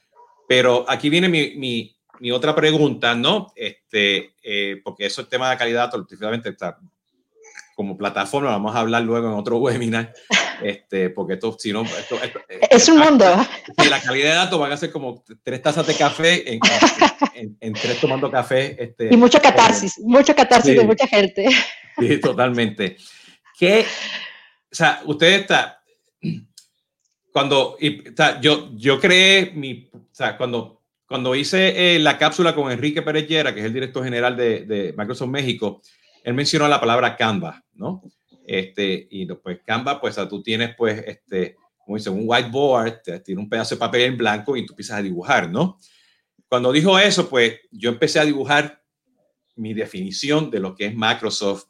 [0.47, 3.53] Pero aquí viene mi, mi, mi otra pregunta, ¿no?
[3.57, 6.79] Este, eh, porque eso es tema de calidad, definitivamente está
[7.75, 10.13] como plataforma, vamos a hablar luego en otro webinar,
[10.63, 12.17] este, porque esto, si no, esto,
[12.71, 13.25] es un mundo.
[13.85, 17.73] Y la calidad de datos van a ser como tres tazas de café en, en,
[17.73, 18.77] tres tomando café.
[18.83, 21.49] Este, y mucho catarsis, mucho catarsis de mucha gente.
[21.99, 22.97] Sí, totalmente.
[23.59, 25.81] Que, o sea, usted está,
[27.33, 30.84] cuando, y, o sea, yo, yo creé mi, o sea, cuando,
[31.15, 34.93] cuando hice eh, la cápsula con Enrique Pérez que es el director general de, de
[34.99, 35.81] Microsoft México,
[36.25, 38.03] él mencionó la palabra Canva, ¿no?
[38.45, 43.49] Este, y pues Canva, pues tú tienes pues, este, como dice, un whiteboard, tiene un
[43.49, 45.79] pedazo de papel en blanco y tú empiezas a dibujar, ¿no?
[46.49, 48.83] Cuando dijo eso, pues yo empecé a dibujar
[49.55, 51.67] mi definición de lo que es Microsoft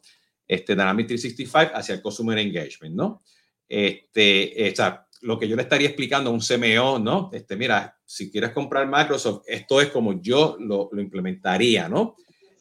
[0.47, 3.21] este, Dynamics 365 hacia el Consumer Engagement, ¿no?
[3.69, 7.31] Este, o sea, lo que yo le estaría explicando a un CMO, ¿no?
[7.33, 12.15] Este, mira, si quieres comprar Microsoft, esto es como yo lo, lo implementaría, ¿no?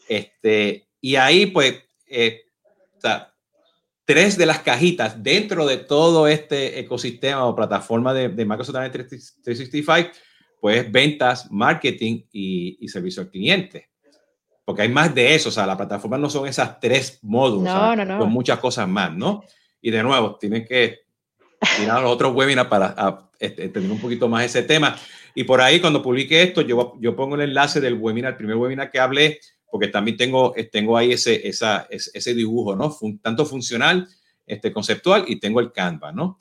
[0.09, 1.75] Este, y ahí, pues,
[2.07, 2.41] eh,
[4.07, 10.11] tres de las cajitas dentro de todo este ecosistema o plataforma de, Microsoft 365,
[10.59, 13.91] pues ventas, marketing y, servicio al cliente.
[14.65, 17.75] Porque hay más de eso, o sea, la plataforma no son esas tres módulos,
[18.19, 19.43] con muchas cosas más, ¿no?
[19.83, 21.04] Y de nuevo, tienen que
[21.83, 24.97] ir a otros webinars para este, entender un poquito más ese tema.
[25.35, 28.57] Y por ahí, cuando publique esto, yo, yo pongo el enlace del webinar, el primer
[28.57, 29.41] webinar que hablé
[29.75, 32.97] porque también tengo, tengo ahí ese, esa, ese dibujo, ¿no?
[33.21, 34.09] tanto funcional,
[34.47, 36.39] este, conceptual y tengo el Canva, ¿no?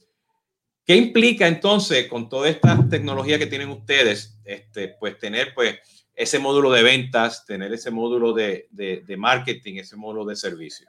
[0.85, 5.79] ¿Qué implica entonces con toda esta tecnología que tienen ustedes, este, pues tener pues
[6.13, 10.87] ese módulo de ventas, tener ese módulo de, de, de marketing, ese módulo de servicio?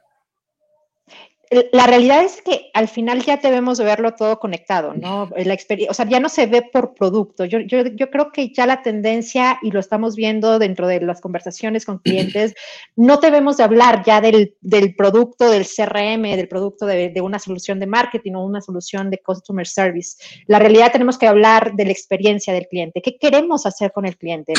[1.73, 5.31] La realidad es que al final ya debemos de verlo todo conectado, ¿no?
[5.37, 7.45] La experiencia, o sea, ya no se ve por producto.
[7.45, 11.21] Yo, yo, yo, creo que ya la tendencia, y lo estamos viendo dentro de las
[11.21, 12.55] conversaciones con clientes,
[12.97, 17.39] no debemos de hablar ya del, del producto, del CRM, del producto de, de, una
[17.39, 20.17] solución de marketing o una solución de customer service.
[20.47, 23.03] La realidad tenemos que hablar de la experiencia del cliente.
[23.03, 24.55] ¿Qué queremos hacer con el cliente?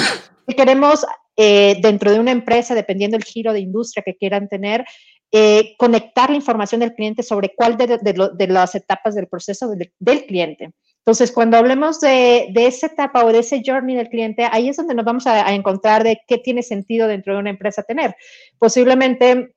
[0.48, 1.06] ¿Qué queremos
[1.38, 4.86] eh, dentro de una empresa, dependiendo del giro de industria que quieran tener?
[5.38, 10.72] Eh, conectar la información del cliente sobre cuál de, las etapas del proceso del, cliente.
[11.00, 14.96] Entonces, cuando hablemos de, esa etapa o de ese journey del cliente, ahí es donde
[14.96, 18.16] nos vamos a, a encontrar de qué tiene sentido dentro de una empresa tener.
[18.58, 19.56] Posiblemente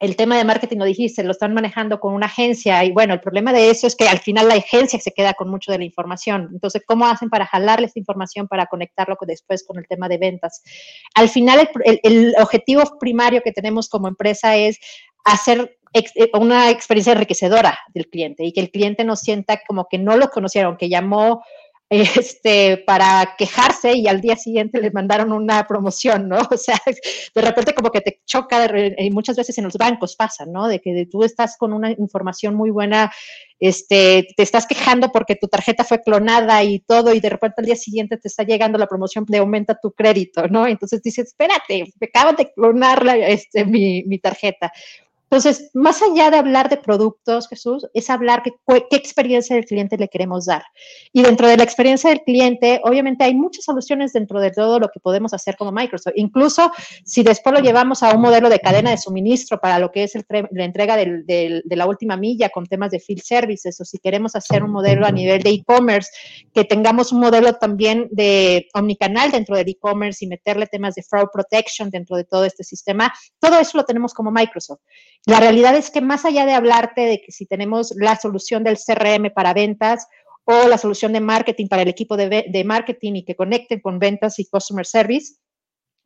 [0.00, 3.20] el tema de marketing lo dijiste, lo están manejando con una agencia y bueno, el
[3.20, 5.84] problema de eso es que al final la agencia se queda con mucho de la
[5.84, 6.48] información.
[6.52, 10.62] Entonces, ¿cómo hacen para jalarle esta información para conectarlo después con el tema de ventas?
[11.14, 14.78] Al final, el, objetivo primario que tenemos como empresa es
[15.24, 19.98] hacer eh, una experiencia enriquecedora del cliente y que el cliente no sienta como que
[19.98, 21.42] no lo conocieron, que llamó
[21.90, 26.38] este, para quejarse y al día siguiente les mandaron una promoción, ¿no?
[26.52, 30.46] O sea, de repente como que te choca, y muchas veces en los bancos pasa,
[30.46, 30.68] ¿no?
[30.68, 33.10] De que tú estás con una información muy buena,
[33.58, 37.66] este, te estás quejando porque tu tarjeta fue clonada y todo, y de repente al
[37.66, 40.68] día siguiente te está llegando la promoción de aumenta tu crédito, ¿no?
[40.68, 44.72] Entonces dices, espérate, me acaban de clonar este, mi, mi tarjeta.
[45.30, 48.52] Entonces, más allá de hablar de productos, Jesús, es hablar qué
[48.96, 50.64] experiencia del cliente le queremos dar.
[51.12, 54.88] Y dentro de la experiencia del cliente, obviamente hay muchas soluciones dentro de todo lo
[54.88, 56.14] que podemos hacer como Microsoft.
[56.16, 56.72] Incluso
[57.04, 60.14] si después lo llevamos a un modelo de cadena de suministro para lo que es
[60.30, 64.64] la entrega de la última milla con temas de field services, o si queremos hacer
[64.64, 66.10] un modelo a nivel de e-commerce,
[66.52, 71.28] que tengamos un modelo también de omnicanal dentro del e-commerce y meterle temas de fraud
[71.32, 74.80] protection dentro de todo este sistema, todo eso lo tenemos como Microsoft.
[75.26, 78.78] La realidad es que más allá de hablarte de que si tenemos la solución del
[78.78, 80.06] CRM para ventas
[80.44, 83.98] o la solución de marketing para el equipo de, de marketing y que conecten con
[83.98, 85.34] ventas y customer service,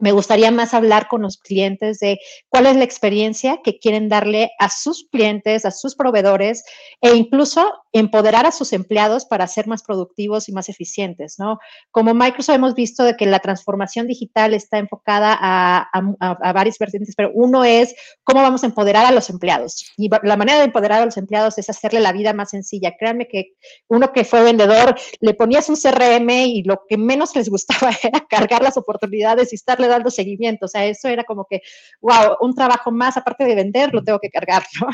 [0.04, 2.18] me gustaría más hablar con los clientes de
[2.50, 6.62] cuál es la experiencia que quieren darle a sus clientes, a sus proveedores
[7.00, 11.58] e incluso empoderar a sus empleados para ser más productivos y más eficientes, ¿no?
[11.90, 15.88] Como Microsoft hemos visto de que la transformación digital está enfocada a,
[16.20, 19.90] a, varias vertientes, pero uno es cómo vamos a empoderar a los empleados.
[19.96, 22.94] Y la manera de empoderar a los empleados es hacerle la vida más sencilla.
[22.98, 23.52] Créanme que
[23.88, 28.26] uno que fue vendedor le ponías un CRM y lo que menos les gustaba era
[28.28, 30.66] cargar las oportunidades y estarle dando seguimiento.
[30.66, 31.62] O sea, eso era como que,
[32.00, 34.88] wow, un trabajo más, aparte de vender, lo tengo que cargar, ¿no?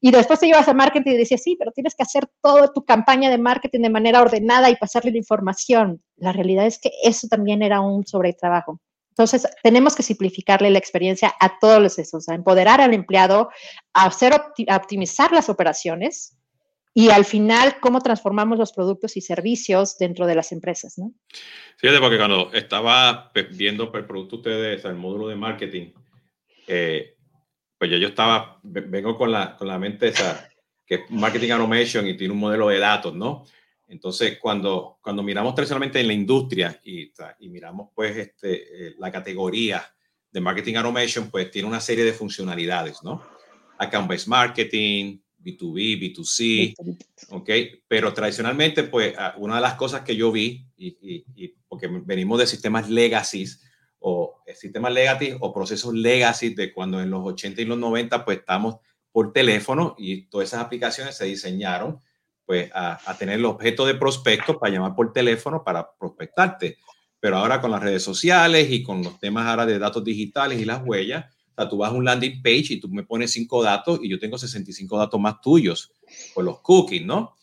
[0.00, 2.84] Y después te ibas a marketing y decías, sí, pero tienes que hacer toda tu
[2.84, 6.02] campaña de marketing de manera ordenada y pasarle la información.
[6.16, 8.80] La realidad es que eso también era un sobretrabajo.
[9.10, 13.48] Entonces, tenemos que simplificarle la experiencia a todos los esos, a empoderar al empleado,
[13.92, 16.36] a hacer a optimizar las operaciones
[16.96, 21.12] y al final cómo transformamos los productos y servicios dentro de las empresas, ¿no?
[21.76, 25.92] Fíjate, porque cuando estaba viendo el producto ustedes, el módulo de marketing,
[26.68, 27.16] eh,
[27.76, 30.48] pues ya yo estaba, vengo con la, con la mente esa,
[30.86, 33.44] que es marketing automation y tiene un modelo de datos, ¿no?
[33.88, 39.10] Entonces, cuando, cuando miramos tradicionalmente en la industria y, y miramos pues este, eh, la
[39.10, 39.84] categoría
[40.30, 43.22] de marketing automation, pues tiene una serie de funcionalidades, ¿no?
[43.78, 46.74] Account-based marketing, B2B, B2C,
[47.30, 47.50] ¿ok?
[47.86, 52.46] Pero tradicionalmente, pues, ah, una de las cosas que yo vi, y, porque venimos de
[52.46, 53.46] sistemas legacy,
[53.98, 58.24] o eh, sistemas legacy o procesos legacy de cuando en los 80 y los 90,
[58.24, 58.76] pues, estamos
[59.12, 62.00] por teléfono y todas esas aplicaciones se diseñaron,
[62.46, 66.78] pues, a, a tener el objeto de prospecto para llamar por teléfono para prospectarte.
[67.20, 70.64] Pero ahora con las redes sociales y con los temas ahora de datos digitales y
[70.64, 73.62] las huellas, o sea, tú vas a un landing page y tú me pones cinco
[73.62, 75.92] datos y yo tengo 65 datos más tuyos
[76.34, 77.36] por los cookies, ¿no?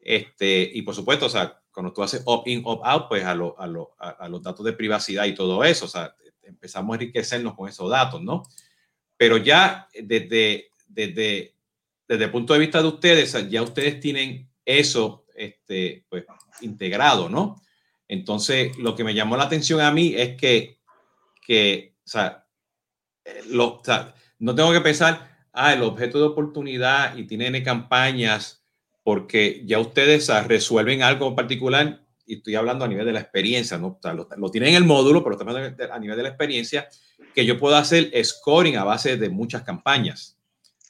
[0.00, 4.42] Este, y por supuesto, o sea, cuando tú haces opt-in, opt-out, pues a, a, los
[4.42, 8.42] datos de privacidad y todo eso, o sea, empezamos a enriquecernos con esos datos, ¿no?
[9.16, 11.54] Pero ya desde, desde,
[12.06, 16.24] desde el punto de vista de ustedes, ya ustedes tienen eso este, pues,
[16.60, 17.62] integrado, ¿no?
[18.08, 20.78] Entonces, lo que me llamó la atención a mí es que,
[21.46, 22.43] que o sea,
[23.48, 23.82] lo,
[24.38, 28.64] no tengo que pensar, ah, el objeto de oportunidad y tienen campañas
[29.02, 33.76] porque ya ustedes resuelven algo en particular y estoy hablando a nivel de la experiencia,
[33.76, 33.98] ¿no?
[34.36, 36.88] lo, tienen en el módulo, pero también a nivel de la experiencia,
[37.34, 40.38] que yo puedo hacer scoring a base de muchas campañas.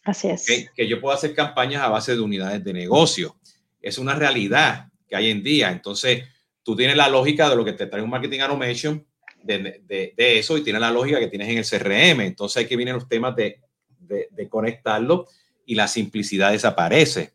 [0.05, 0.47] Así es.
[0.77, 3.37] Que yo puedo hacer campañas a base de unidades de negocio.
[3.81, 5.73] Es una realidad que hay en día.
[5.73, 6.25] Entonces,
[6.62, 9.05] tú tienes la lógica de lo que te trae un marketing automation,
[9.45, 12.21] de, eso y tiene la lógica que tienes en el CRM.
[12.23, 13.61] Entonces aquí vienen los temas de,
[13.99, 15.27] de, conectarlo
[15.67, 17.35] y la simplicidad desaparece.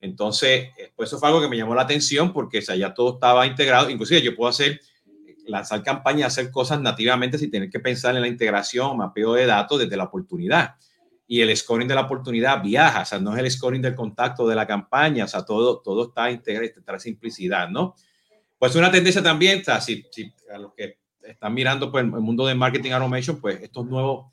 [0.00, 3.46] Entonces, pues eso fue algo que me llamó la atención porque o ya todo estaba
[3.46, 3.90] integrado.
[3.90, 4.80] Inclusive yo puedo hacer,
[5.46, 9.78] lanzar campañas, hacer cosas nativamente sin tener que pensar en la integración, mapeo de datos
[9.78, 10.74] desde la oportunidad.
[11.28, 14.46] Y el scoring de la oportunidad viaja, o sea, no es el scoring del contacto
[14.46, 17.96] de la campaña, o sea, todo, todo está integrado, trae simplicidad, ¿no?
[18.58, 20.04] Pues una tendencia también, o sea, si
[20.52, 24.32] a los que están mirando pues, el mundo de marketing automation, pues estos nuevos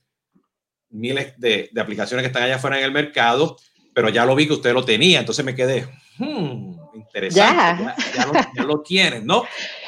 [0.90, 3.58] miles de, de, aplicaciones que están allá afuera en el mercado,
[3.94, 7.96] pero ya lo vi que usted lo tenía, entonces me quedé, hmm, interesante, ya.
[8.16, 9.44] Ya, lo, ya, lo, tienen, ¿no?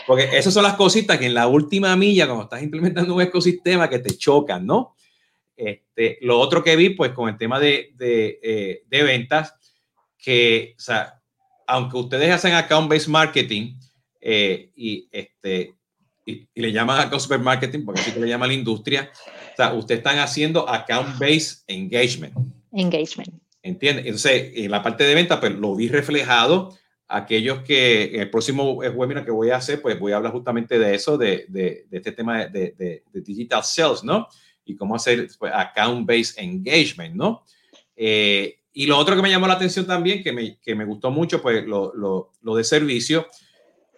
[0.08, 3.90] Porque esas son las cositas que en la última milla, cuando estás implementando un ecosistema,
[3.90, 4.96] que te chocan, ¿no?
[5.56, 9.54] Este, lo otro que vi, pues con el tema de, de, eh, de ventas,
[10.18, 11.22] que, o sea,
[11.68, 13.78] aunque ustedes hacen account-based marketing
[14.22, 15.76] eh, y este,
[16.26, 19.12] y, le llaman a customer marketing, porque así que le llama la industria.
[19.54, 22.34] O sea, ustedes están haciendo account-based engagement.
[22.72, 23.30] Engagement.
[23.62, 24.02] ¿Entiende?
[24.02, 26.76] Entonces, en la parte de venta, pues lo vi reflejado.
[27.08, 30.80] Aquellos que en el próximo webinar que voy a hacer, pues voy a hablar justamente
[30.80, 34.28] de eso, de, de, de este tema de, de, digital sales, ¿no?
[34.66, 37.44] Y cómo hacer pues, account-based engagement, ¿no?
[37.96, 41.12] Eh, y lo otro que me llamó la atención también, que me, que me gustó
[41.12, 43.28] mucho, pues lo, lo, lo de servicio,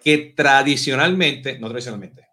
[0.08, 2.30] que tradicionalmente, no tradicionalmente,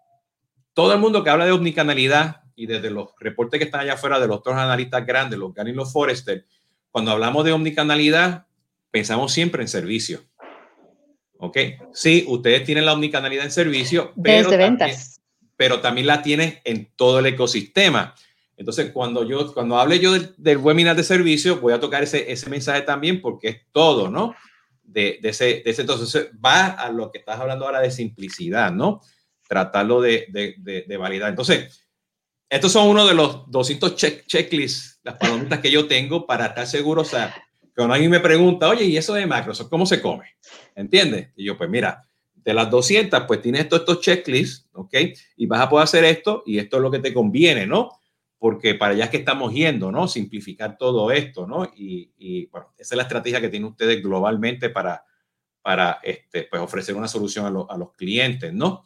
[0.75, 4.21] todo el mundo que habla de omnicanalidad y desde los reportes que están allá afuera
[4.21, 6.47] de los otros analistas grandes, los Gary y los Forrester,
[6.93, 8.47] cuando hablamos de omnicanalidad,
[8.93, 10.21] pensamos siempre en servicio.
[11.39, 11.59] ¿Ok?
[11.93, 14.97] Sí, ustedes tienen la omnicanalidad en servicio, pero, también,
[15.57, 18.15] pero también la tienen en todo el ecosistema.
[18.57, 22.31] Entonces, cuando yo, cuando hable yo del, del, webinar de servicio, voy a tocar ese,
[22.31, 24.37] ese mensaje también porque es todo, ¿no?
[24.95, 29.01] De, ese, de ese, entonces va a lo que estás hablando ahora de simplicidad, ¿no?
[29.47, 31.29] Tratarlo de, de, de validar.
[31.29, 31.87] Entonces,
[32.49, 36.67] estos son uno de los 200 check, checklists, las palomitas que yo tengo para estar
[36.67, 37.35] seguro, o sea,
[37.75, 40.37] cuando alguien me pregunta, oye, ¿y eso de Microsoft cómo se come?
[40.77, 41.31] ¿Entiendes?
[41.37, 44.95] Y yo, pues mira, de las 200, pues tienes todos estos checklists, ¿ok?
[45.37, 47.91] Y vas a poder hacer esto y esto es lo que te conviene, ¿no?
[48.45, 50.07] Porque para allá es que estamos yendo, ¿no?
[50.07, 51.65] Simplificar todo esto, ¿no?
[51.75, 55.03] Y, bueno, esa es la estrategia que tienen ustedes globalmente para,
[55.63, 58.85] para este, pues ofrecer una solución a, a los clientes, ¿no?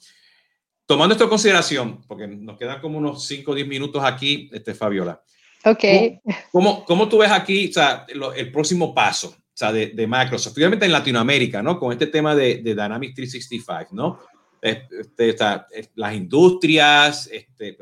[0.87, 4.75] Tomando esto en consideración, porque nos quedan como unos 5 o 10 minutos aquí, este,
[4.75, 5.21] Fabiola.
[5.65, 5.85] Ok.
[6.53, 8.07] ¿Cómo, cómo, tú ves aquí o sea,
[8.37, 11.81] el próximo paso o sea, de, de, Microsoft, obviamente en Latinoamérica, ¿no?
[11.81, 14.21] Con este tema de, de Dynamics 365, ¿no?
[14.61, 15.37] este,
[15.95, 17.77] las industrias, este,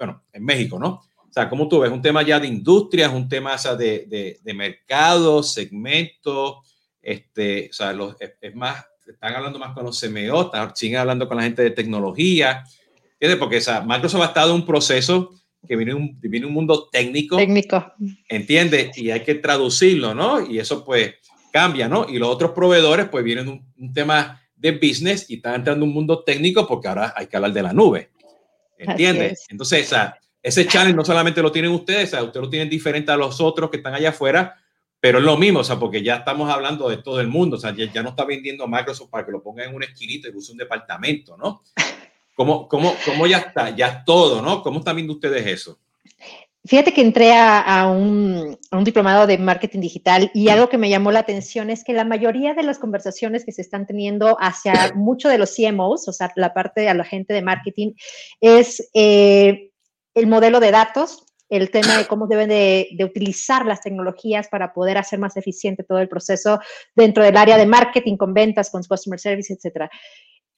[0.00, 0.88] bueno, en México, ¿no?
[0.88, 1.92] O sea, ¿cómo tú ves?
[1.92, 6.62] Un tema ya de industria, es un tema de, de, de mercado, segmento,
[7.02, 11.36] este, o sea, los, es, más, están hablando más con los CMO, siguen hablando con
[11.36, 12.64] la gente de tecnología,
[13.12, 13.38] ¿entiendes?
[13.38, 15.34] Porque o sea, Microsoft ha estado en un proceso
[15.68, 17.36] que viene un, viene un mundo técnico.
[17.36, 17.92] Técnico.
[18.28, 18.96] ¿Entiendes?
[18.96, 20.40] Y hay que traducirlo, ¿no?
[20.40, 21.14] Y eso pues
[21.52, 22.08] cambia, ¿no?
[22.08, 25.90] Y los otros proveedores pues vienen un, un tema de business y están entrando en
[25.90, 28.10] un mundo técnico porque ahora hay que hablar de la nube.
[28.80, 29.46] ¿Entiendes?
[29.48, 33.12] Entonces, o sea, ese challenge no solamente lo tienen ustedes, o ustedes lo tienen diferente
[33.12, 34.56] a los otros que están allá afuera,
[34.98, 37.60] pero es lo mismo, o sea, porque ya estamos hablando de todo el mundo, o
[37.60, 40.52] sea, ya, no está vendiendo Microsoft para que lo ponga en una esquinita y use
[40.52, 41.62] un departamento, ¿no?
[42.34, 43.70] ¿Cómo, cómo, cómo ya está?
[43.76, 44.62] Ya es todo, ¿no?
[44.62, 45.78] ¿Cómo están viendo ustedes eso?
[46.66, 50.90] Fíjate que entré a, un, a, un, diplomado de marketing digital y algo que me
[50.90, 54.74] llamó la atención es que la mayoría de las conversaciones que se están teniendo hacia
[54.94, 57.92] mucho de los CMOs, o sea, la parte de la gente de marketing,
[58.42, 59.70] es eh,
[60.14, 64.98] el modelo de datos, el tema de cómo deben de, utilizar las tecnologías para poder
[64.98, 66.60] hacer más eficiente todo el proceso
[66.94, 69.90] dentro del área de marketing, con ventas, con customer service, etcétera.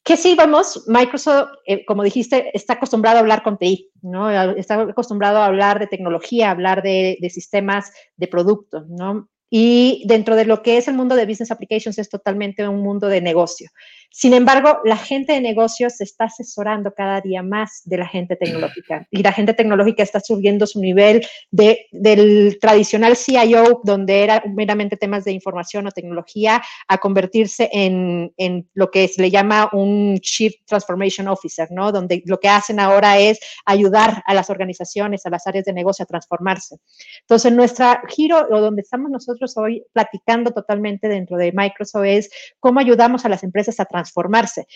[0.04, 0.84] ¿Qué sí vamos?
[0.88, 4.30] Microsoft, eh, como dijiste, está acostumbrado a hablar con TI, ¿no?
[4.56, 9.28] Está acostumbrado a hablar de tecnología, a hablar de, de sistemas de producto, ¿no?
[9.48, 13.08] Y dentro de lo que es el mundo de business applications es totalmente un mundo
[13.08, 13.68] de negocio.
[14.12, 18.36] Sin embargo, la gente de negocios se está asesorando cada día más de la gente
[18.36, 24.42] tecnológica y la gente tecnológica está subiendo su nivel de, del tradicional CIO, donde era
[24.46, 29.70] meramente temas de información o tecnología, a convertirse en, en lo que se le llama
[29.72, 31.90] un Chief Transformation Officer, ¿no?
[31.90, 36.02] Donde lo que hacen ahora es ayudar a las organizaciones, a las áreas de negocio
[36.02, 36.76] a transformarse.
[37.22, 42.78] Entonces, nuestra giro o donde estamos nosotros hoy platicando totalmente dentro de Microsoft es cómo
[42.78, 44.66] ayudamos a las empresas a transformarse transformarse.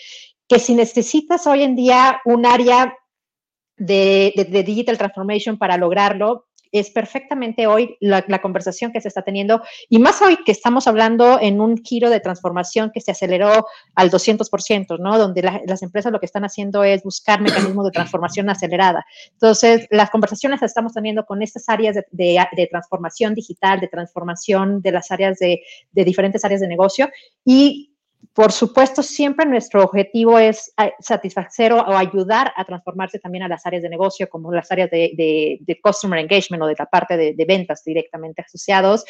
[0.47, 2.95] Que si necesitas hoy en día un área
[3.77, 9.99] de, digital transformation para lograrlo, es perfectamente hoy la, conversación que se está teniendo y
[9.99, 13.65] más hoy que estamos hablando en un giro de transformación que se aceleró
[13.95, 15.17] al 200%, ¿no?
[15.17, 19.05] Donde las empresas lo que están haciendo es buscar mecanismos de transformación acelerada.
[19.31, 24.91] Entonces, las conversaciones las estamos teniendo con estas áreas de, transformación digital, de transformación de
[24.91, 25.61] las áreas de,
[25.93, 27.09] de diferentes áreas de negocio
[27.45, 27.96] y
[28.37, 33.81] por supuesto, siempre nuestro objetivo es satisfacer o, ayudar a transformarse también a las áreas
[33.81, 38.43] de negocio, como las áreas de, customer engagement o de la parte de, ventas directamente
[38.43, 39.05] asociados.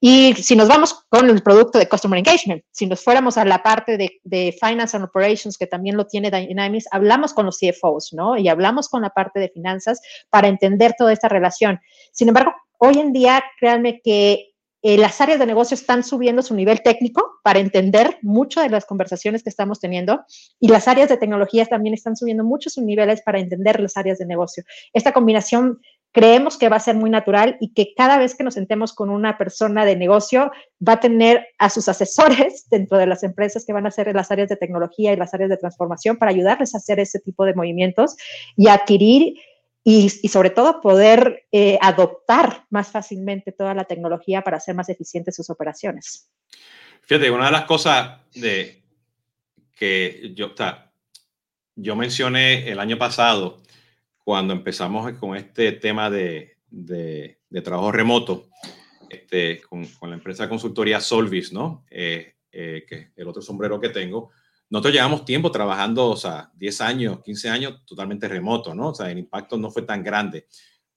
[0.00, 3.62] Y si nos vamos con el producto de customer engagement, si nos fuéramos a la
[3.62, 8.36] parte de, finance and operations, que también lo tiene Dynamics, hablamos con los CFOs, ¿no?
[8.36, 11.78] Y hablamos con la parte de finanzas para entender toda esta relación.
[12.10, 14.51] Sin embargo, hoy en día, créanme que
[14.82, 18.84] eh, las áreas de negocio están subiendo su nivel técnico para entender mucho de las
[18.84, 20.24] conversaciones que estamos teniendo
[20.58, 24.18] y las áreas de tecnología también están subiendo mucho sus niveles para entender las áreas
[24.18, 24.64] de negocio.
[24.92, 25.80] Esta combinación
[26.12, 29.08] creemos que va a ser muy natural y que cada vez que nos sentemos con
[29.08, 30.50] una persona de negocio
[30.86, 34.30] va a tener a sus asesores dentro de las empresas que van a hacer las
[34.30, 37.54] áreas de tecnología y las áreas de transformación para ayudarles a hacer ese tipo de
[37.54, 38.16] movimientos
[38.56, 39.34] y adquirir
[39.84, 45.34] y, sobre todo poder eh, adoptar más fácilmente toda la tecnología para hacer más eficientes
[45.34, 46.30] sus operaciones.
[47.02, 48.82] Fíjate, una de las cosas de,
[49.74, 50.54] que yo,
[51.74, 53.60] yo mencioné el año pasado,
[54.24, 58.48] cuando empezamos con este tema de, de, trabajo remoto,
[59.10, 61.84] este, con, con, la empresa de consultoría Solvis, ¿no?
[61.90, 64.30] Eh, eh, que el otro sombrero que tengo,
[64.72, 68.88] nosotros llevamos tiempo trabajando, o sea, 10 años, 15 años totalmente remoto, ¿no?
[68.88, 70.46] O sea, el impacto no fue tan grande.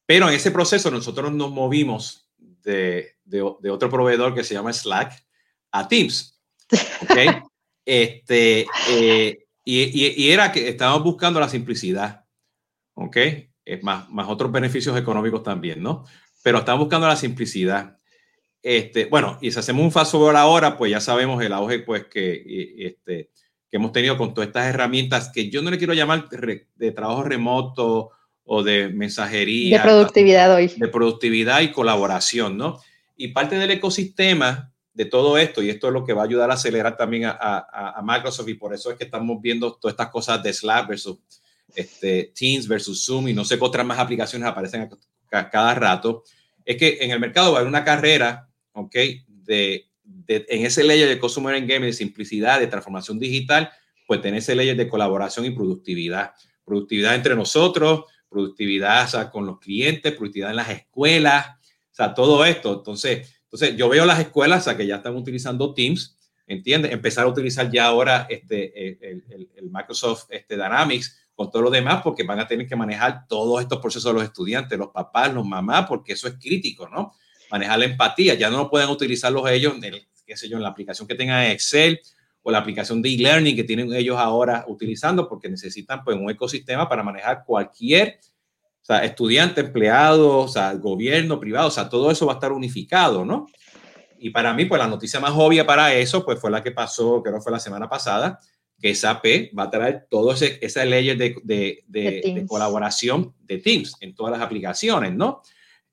[0.06, 5.22] Pero en ese proceso nosotros nos movimos de, de, otro proveedor que se llama Slack
[5.72, 6.42] a Teams.
[7.02, 7.18] ¿Ok?
[7.86, 12.24] este, eh, y, y, era que estábamos buscando la simplicidad.
[12.94, 13.18] ¿Ok?
[13.66, 16.06] Es más, más otros beneficios económicos también, ¿no?
[16.42, 17.98] Pero estábamos buscando la simplicidad.
[18.64, 22.06] Este, bueno, y si hacemos un fast forward ahora, pues ya sabemos el auge, pues
[22.06, 22.42] que
[22.78, 23.32] este,
[23.76, 27.24] que hemos tenido con todas estas herramientas que yo no le quiero llamar de trabajo
[27.24, 28.12] remoto
[28.46, 29.80] o de mensajería.
[29.80, 30.72] De productividad hoy.
[30.78, 32.80] De productividad y colaboración, ¿no?
[33.18, 36.52] Y parte del ecosistema de todo esto, y esto es lo que va a ayudar
[36.52, 40.08] a acelerar también a, a, Microsoft, y por eso es que estamos viendo todas estas
[40.08, 41.18] cosas de Slack versus
[41.76, 44.90] este, Teams versus Zoom, y no sé qué otras más aplicaciones aparecen
[45.34, 46.24] a, cada rato,
[46.64, 48.96] es que en el mercado va a haber una carrera, ¿ok?
[49.28, 49.90] De
[50.28, 53.70] en ese layer de Customer Engagement, de simplicidad, de transformación digital,
[54.08, 56.34] pues tener ese layer de colaboración y productividad.
[56.64, 62.74] Productividad entre nosotros, productividad con los clientes, productividad en las escuelas, o sea, todo esto.
[62.74, 66.92] Entonces, entonces yo veo las escuelas o que ya están utilizando Teams, ¿entiendes?
[66.92, 72.02] Empezar a utilizar ya ahora este, el, el, Microsoft este, Dynamics con todo lo demás,
[72.04, 75.46] porque van a tener que manejar todos estos procesos de los estudiantes, los papás, los
[75.46, 77.14] mamás, porque eso es crítico, ¿no?
[77.56, 79.96] Manejar la empatía, ya no pueden utilizarlos ellos, en
[80.26, 82.02] qué sé yo, en la aplicación que tengan Excel
[82.44, 86.90] o la aplicación de e-learning que tienen ellos ahora utilizando, porque necesitan pues un ecosistema
[86.90, 88.20] para manejar cualquier
[88.82, 92.52] o sea, estudiante, empleado, o sea, gobierno, privado, o sea, todo eso va a estar
[92.52, 93.48] unificado, ¿no?
[94.20, 97.24] Y para mí, pues la noticia más obvia para eso, pues fue la que pasó,
[97.24, 98.40] creo que fue la semana pasada,
[98.80, 99.26] que SAP
[99.58, 104.34] va a traer todo ese, esa layer de, de, de, colaboración de Teams en todas
[104.34, 105.42] las aplicaciones, ¿no?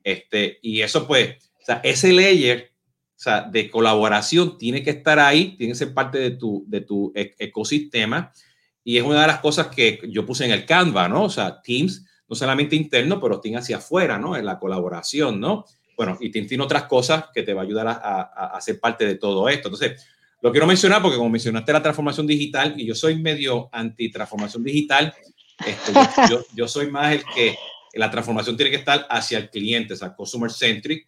[0.03, 2.73] Este, y eso, pues, o sea, ese layer
[3.17, 6.81] o sea, de colaboración tiene que estar ahí, tiene que ser parte de tu, de
[6.81, 8.33] tu e, ecosistema.
[8.83, 11.25] Y es una de las cosas que yo puse en el Canva, ¿no?
[11.25, 14.37] O sea, Teams no solamente interno, pero tiene hacia afuera, ¿no?
[14.37, 15.65] En la colaboración, ¿no?
[15.97, 18.23] Bueno, y tiene otras cosas que te va a ayudar a,
[18.57, 19.69] a, ser parte de todo esto.
[19.69, 20.05] Entonces,
[20.41, 25.15] lo quiero mencionar porque como mencionaste la transformación digital, y yo soy medio anti-transformación digital,
[25.65, 25.93] este,
[26.29, 27.55] yo, yo, soy más el que
[27.95, 31.07] la transformación tiene que estar hacia el cliente, o sea, consumer centric.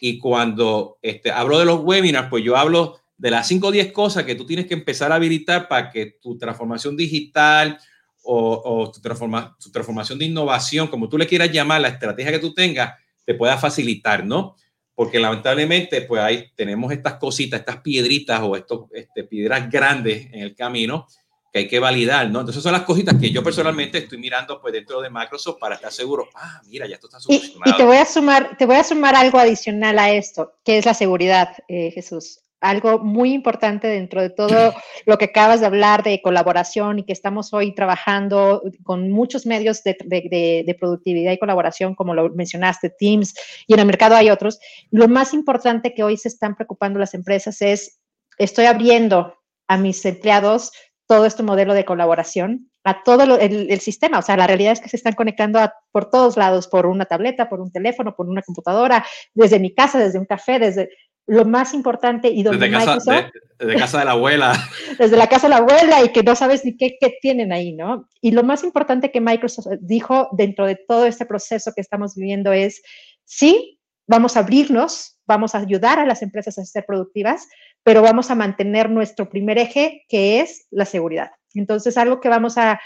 [0.00, 3.92] Y cuando este, hablo de los webinars, pues yo hablo de las 5 o 10
[3.92, 7.78] cosas que tú tienes que empezar a habilitar para que tu transformación digital
[8.22, 12.38] o, tu, transforma, tu, transformación de innovación, como tú le quieras llamar, la estrategia que
[12.38, 12.94] tú tengas,
[13.24, 14.56] te pueda facilitar, ¿no?
[14.94, 20.40] Porque lamentablemente, pues ahí tenemos estas cositas, estas piedritas o estos este, piedras grandes en
[20.40, 21.06] el camino
[21.52, 22.40] que hay que validar, ¿no?
[22.40, 25.92] Entonces son las cositas que yo personalmente estoy mirando pues dentro de Microsoft para estar
[25.92, 27.72] seguro, ah, mira, ya esto está solucionado.
[27.72, 30.86] Y, te voy a sumar, te voy a sumar algo adicional a esto, que es
[30.86, 34.48] la seguridad, eh, Jesús algo muy importante dentro de todo
[35.06, 39.82] lo que acabas de hablar de colaboración y que estamos hoy trabajando con muchos medios
[39.82, 43.34] de, productividad y colaboración, como lo mencionaste, Teams,
[43.66, 44.60] y en el mercado hay otros.
[44.90, 47.98] Lo más importante que hoy se están preocupando las empresas es,
[48.38, 49.34] estoy abriendo
[49.66, 50.72] a mis empleados
[51.10, 54.20] todo este modelo de colaboración a todo el, sistema.
[54.20, 55.58] O sea, la realidad es que se están conectando
[55.90, 59.04] por todos lados, por una tableta, por un teléfono, por una computadora,
[59.34, 60.88] desde mi casa, desde un café, desde
[61.26, 64.52] lo más importante y donde desde casa, de, casa de la abuela.
[65.00, 67.72] desde la casa de la abuela y que no sabes ni qué, qué, tienen ahí,
[67.72, 68.08] ¿no?
[68.20, 72.52] Y lo más importante que Microsoft dijo dentro de todo este proceso que estamos viviendo
[72.52, 72.82] es,
[73.24, 77.48] sí, vamos a abrirnos, vamos a ayudar a las empresas a ser productivas,
[77.82, 81.32] pero vamos a mantener nuestro primer eje, que es la seguridad.
[81.54, 82.80] Entonces, algo que vamos a,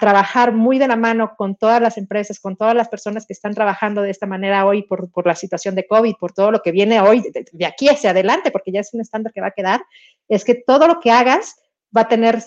[0.00, 3.54] trabajar muy de la mano con todas las empresas, con todas las personas que están
[3.54, 6.72] trabajando de esta manera hoy por, por la situación de COVID, por todo lo que
[6.72, 7.22] viene hoy
[7.52, 9.80] de, aquí hacia adelante, porque ya es un estándar que va a quedar,
[10.26, 11.54] es que todo lo que hagas
[11.96, 12.42] va a tener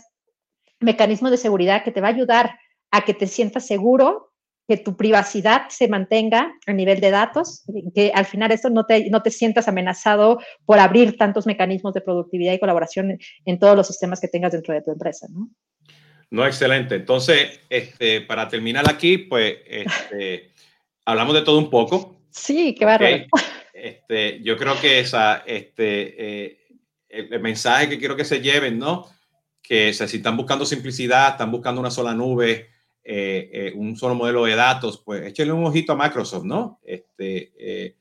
[0.81, 2.59] mecanismos de seguridad que te va a ayudar
[2.91, 4.32] a que te sientas seguro,
[4.67, 9.09] que tu privacidad se mantenga a nivel de datos, que al final esto no te,
[9.09, 13.87] no te sientas amenazado por abrir tantos mecanismos de productividad y colaboración en todos los
[13.87, 15.49] sistemas que tengas dentro de tu empresa, ¿no?
[16.33, 16.95] No, excelente.
[16.95, 20.51] Entonces, este, para terminar aquí, pues este,
[21.05, 22.21] hablamos de todo un poco.
[22.31, 23.25] Sí, qué bárbaro.
[23.71, 26.57] Este, yo creo que esa, este, eh,
[27.09, 29.07] el, mensaje que quiero que se lleven, ¿no?
[29.61, 32.72] Que si están buscando simplicidad, están buscando una sola nube,
[33.03, 36.79] eh, eh, un solo modelo de datos, pues échenle un ojito a Microsoft, ¿no?
[36.83, 37.95] Este,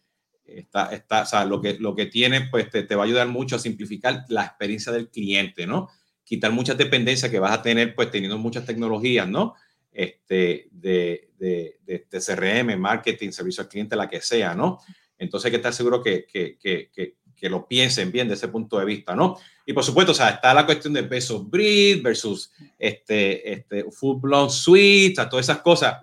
[0.44, 3.56] está, está, o sea, lo que, lo que tiene, pues te, va a ayudar mucho
[3.56, 5.88] a simplificar la experiencia del cliente, ¿no?
[6.24, 9.54] quitar muchas dependencias que vas a tener, pues teniendo muchas tecnologías, ¿no?
[9.92, 14.78] Este, de, de, de, CRM, marketing, servicio al cliente, la que sea, ¿no?
[15.18, 17.16] Entonces hay que estar seguro que, que, que,
[17.48, 19.38] lo piensen bien desde ese punto de vista, ¿no?
[19.66, 24.20] Y por supuesto, o sea, está la cuestión de versus breed versus este, este full
[24.20, 26.02] blown suite, o sea, todas esas cosas.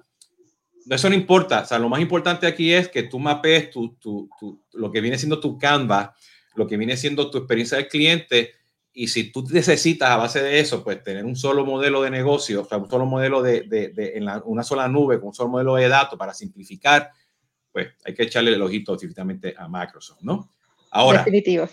[0.89, 4.29] Eso no importa, o sea, lo más importante aquí es que tú mapees tu, tu,
[4.39, 6.15] tu, lo que viene siendo tu Canva,
[6.55, 8.53] lo que viene siendo tu experiencia del cliente
[8.91, 12.63] y si tú necesitas a base de eso, pues tener un solo modelo de negocio,
[12.63, 15.49] o sea, un solo modelo de, de, de en una sola nube, con un solo
[15.49, 17.11] modelo de datos para simplificar,
[17.71, 20.49] pues hay que echarle el ojito definitivamente a Microsoft, ¿no?
[20.89, 21.69] Ahora, Definitivo.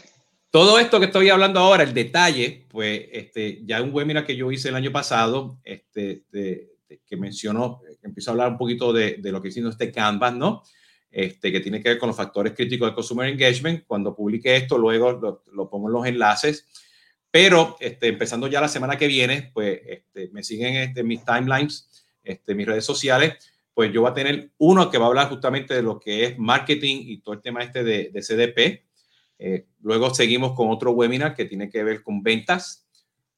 [0.51, 4.51] todo esto que estoy hablando ahora, el detalle, pues este, ya un webinar que yo
[4.53, 9.33] hice el año pasado, este, que mencionó, que empiezo a hablar un poquito de, de
[9.33, 10.63] lo que hicimos este Canvas, ¿no?
[11.11, 13.85] Este, que tiene que ver con los factores críticos del Consumer Engagement.
[13.87, 16.67] Cuando publique esto, luego lo, lo pongo en los enlaces
[17.37, 22.07] pero este, empezando ya la semana que viene, pues este, me siguen este, mis timelines,
[22.25, 23.35] este, mis redes sociales,
[23.75, 26.39] pues yo voy a tener uno que va a hablar justamente de lo que es
[26.39, 28.86] marketing y todo el tema este de, de CDP.
[29.39, 32.89] Eh, luego seguimos con otro webinar que tiene que ver con ventas,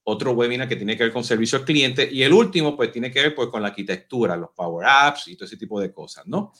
[0.04, 3.10] otro webinar que tiene que ver con servicio al cliente y el último pues tiene
[3.10, 6.26] que ver pues con la arquitectura, los Power Apps y todo ese tipo de cosas,
[6.26, 6.52] ¿no?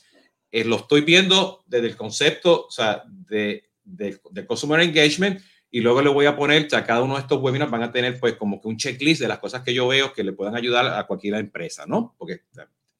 [0.51, 5.81] Eh, lo estoy viendo desde el concepto, o sea, de, de, de Consumer Engagement y
[5.81, 8.19] luego le voy a poner, o sea, cada uno de estos webinars van a tener
[8.19, 10.87] pues como que un checklist de las cosas que yo veo que le puedan ayudar
[10.87, 12.15] a cualquier empresa, ¿no?
[12.17, 12.41] Porque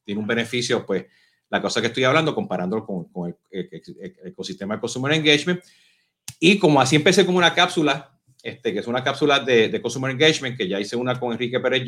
[0.04, 1.06] tiene un beneficio, pues,
[1.50, 3.70] la cosa que estoy hablando comparándolo con, con el,
[4.24, 5.62] ecosistema de Consumer Engagement.
[6.40, 10.12] Y como así empecé como una cápsula, este, que es una cápsula de, de Consumer
[10.12, 11.84] Engagement, que ya hice una con Enrique Pérez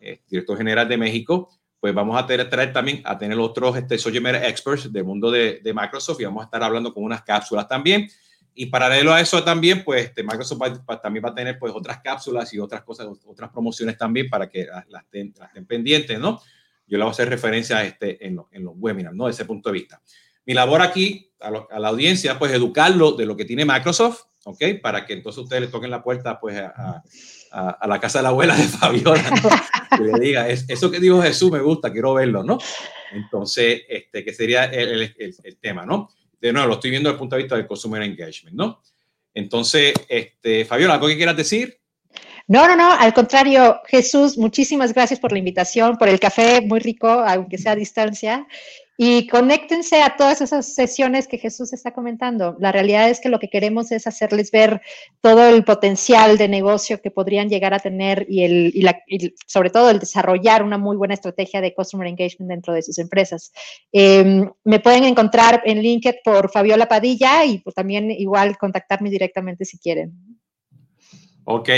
[0.00, 1.48] eh, director general de México,
[1.78, 5.60] pues vamos a tener, traer también a tener otros este, subject experts del mundo de,
[5.62, 8.08] de Microsoft y vamos a estar hablando con unas cápsulas también
[8.54, 10.60] y paralelo a eso también, pues este, Microsoft
[11.02, 14.66] también va a tener pues otras cápsulas y otras cosas, otras promociones también para que
[14.88, 15.34] las, estén,
[15.66, 16.40] pendientes, ¿no?
[16.86, 19.24] Yo le voy a hacer referencia a este en, en los webinars, ¿no?
[19.24, 20.02] De ese punto de vista.
[20.44, 24.62] Mi labor aquí a, a, la audiencia, pues educarlo de lo que tiene Microsoft, ¿ok?
[24.82, 27.02] Para que entonces ustedes le toquen la puerta, pues, a,
[27.52, 29.30] a, a la casa de la abuela de Fabiola,
[29.96, 32.58] que le diga, es, eso que dijo Jesús me gusta, quiero verlo, ¿no?
[33.12, 36.08] Entonces, este, que sería el, el, el tema, ¿no?
[36.42, 38.82] de nuevo, lo estoy viendo desde el punto de vista del consumer engagement, ¿no?
[39.32, 41.78] Entonces, este, Fabiola, ¿algo que quieras decir?
[42.48, 46.80] No, no, no, al contrario, Jesús, muchísimas gracias por la invitación, por el café muy
[46.80, 48.46] rico, aunque sea a distancia.
[48.98, 52.56] Y conéctense a todas esas sesiones que Jesús está comentando.
[52.60, 54.82] La realidad es que lo que queremos es hacerles ver
[55.22, 59.00] todo el potencial de negocio que podrían llegar a tener y, el, y, la,
[59.46, 63.52] sobre todo el desarrollar una muy buena estrategia de customer engagement dentro de sus empresas.
[63.92, 69.64] Eh, me pueden encontrar en LinkedIn por Fabiola Padilla y pues también igual contactarme directamente
[69.64, 70.12] si quieren.
[71.44, 71.70] Ok,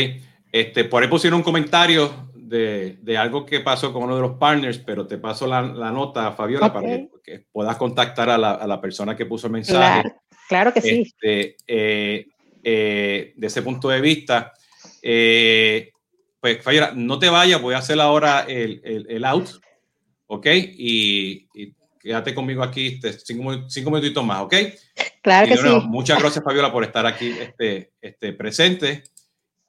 [0.51, 2.13] este, por ahí pusieron un comentario
[2.49, 6.73] de, algo que pasó con uno de los partners, pero te paso la, nota, Fabiola,
[6.73, 6.89] para
[7.23, 10.13] que, puedas contactar a la, persona que puso el mensaje.
[10.49, 11.03] Claro, que sí.
[11.07, 12.27] Este, eh,
[12.63, 14.53] eh, de ese punto de vista,
[15.03, 15.91] eh,
[16.41, 19.49] pues Fabiola, no te vayas, voy a hacer ahora el, el, out,
[20.27, 20.47] ¿ok?
[20.53, 21.49] Y,
[21.99, 24.55] quédate conmigo aquí este, cinco, cinco minutitos más, ¿ok?
[25.23, 25.69] Claro que sí.
[25.87, 29.05] Muchas gracias, Fabiola, por estar aquí este, este, presente.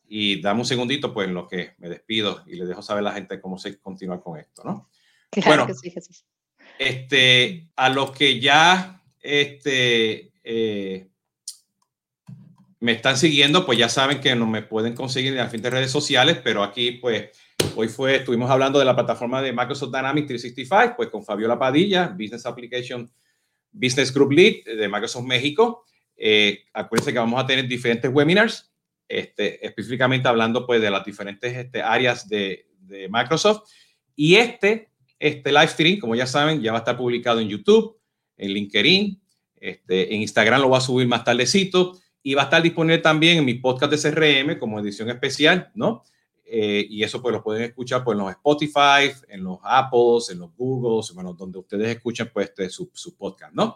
[0.07, 3.09] Y dame un segundito, pues, en lo que me despido y le dejo saber a
[3.09, 4.89] la gente cómo se continúa con esto, ¿no?
[5.31, 6.25] Claro que sí, Jesús.
[6.77, 11.07] Este, a los que ya este, eh,
[12.79, 15.91] me están siguiendo, pues ya saben que no me pueden conseguir en las diferentes redes
[15.91, 17.29] sociales, pero aquí, pues,
[17.75, 22.07] hoy fue, estuvimos hablando de la plataforma de Microsoft Dynamics 365, pues con Fabiola Padilla,
[22.07, 23.09] Business Application
[23.71, 25.85] Business Group Lead de Microsoft México.
[26.15, 28.71] Eh, acuérdense que vamos a tener diferentes webinars
[29.07, 32.67] este, específicamente hablando pues de las diferentes este, áreas de,
[33.09, 33.67] Microsoft.
[34.15, 37.99] Y este, este live stream, como ya saben, ya va a estar publicado en YouTube,
[38.37, 39.19] en LinkedIn,
[39.55, 43.39] este, en Instagram lo voy a subir más tardecito y va a estar disponible también
[43.39, 46.03] en mi podcast de CRM como edición especial, ¿no?
[46.45, 50.39] Eh, y eso pues lo pueden escuchar pues, en los Spotify, en los Apples, en
[50.39, 53.75] los Googles, bueno, donde ustedes escuchen pues este, su, su podcast, ¿no?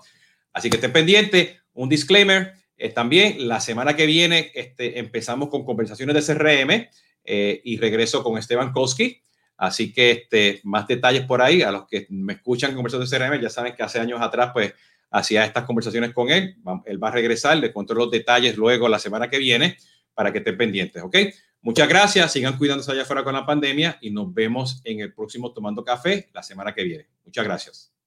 [0.53, 5.65] Así que estén pendientes, un disclaimer, eh, también la semana que viene este, empezamos con
[5.65, 6.87] conversaciones de CRM
[7.25, 9.21] eh, y regreso con Esteban Koski.
[9.57, 11.61] Así que este, más detalles por ahí.
[11.61, 14.73] A los que me escuchan conversaciones de CRM ya saben que hace años atrás pues
[15.11, 16.55] hacía estas conversaciones con él.
[16.85, 19.77] Él va a regresar, le cuento los detalles luego la semana que viene
[20.13, 21.17] para que estén pendientes, ¿ok?
[21.61, 25.51] Muchas gracias, sigan cuidándose allá afuera con la pandemia y nos vemos en el próximo
[25.51, 27.07] Tomando Café la semana que viene.
[27.25, 27.98] Muchas gracias.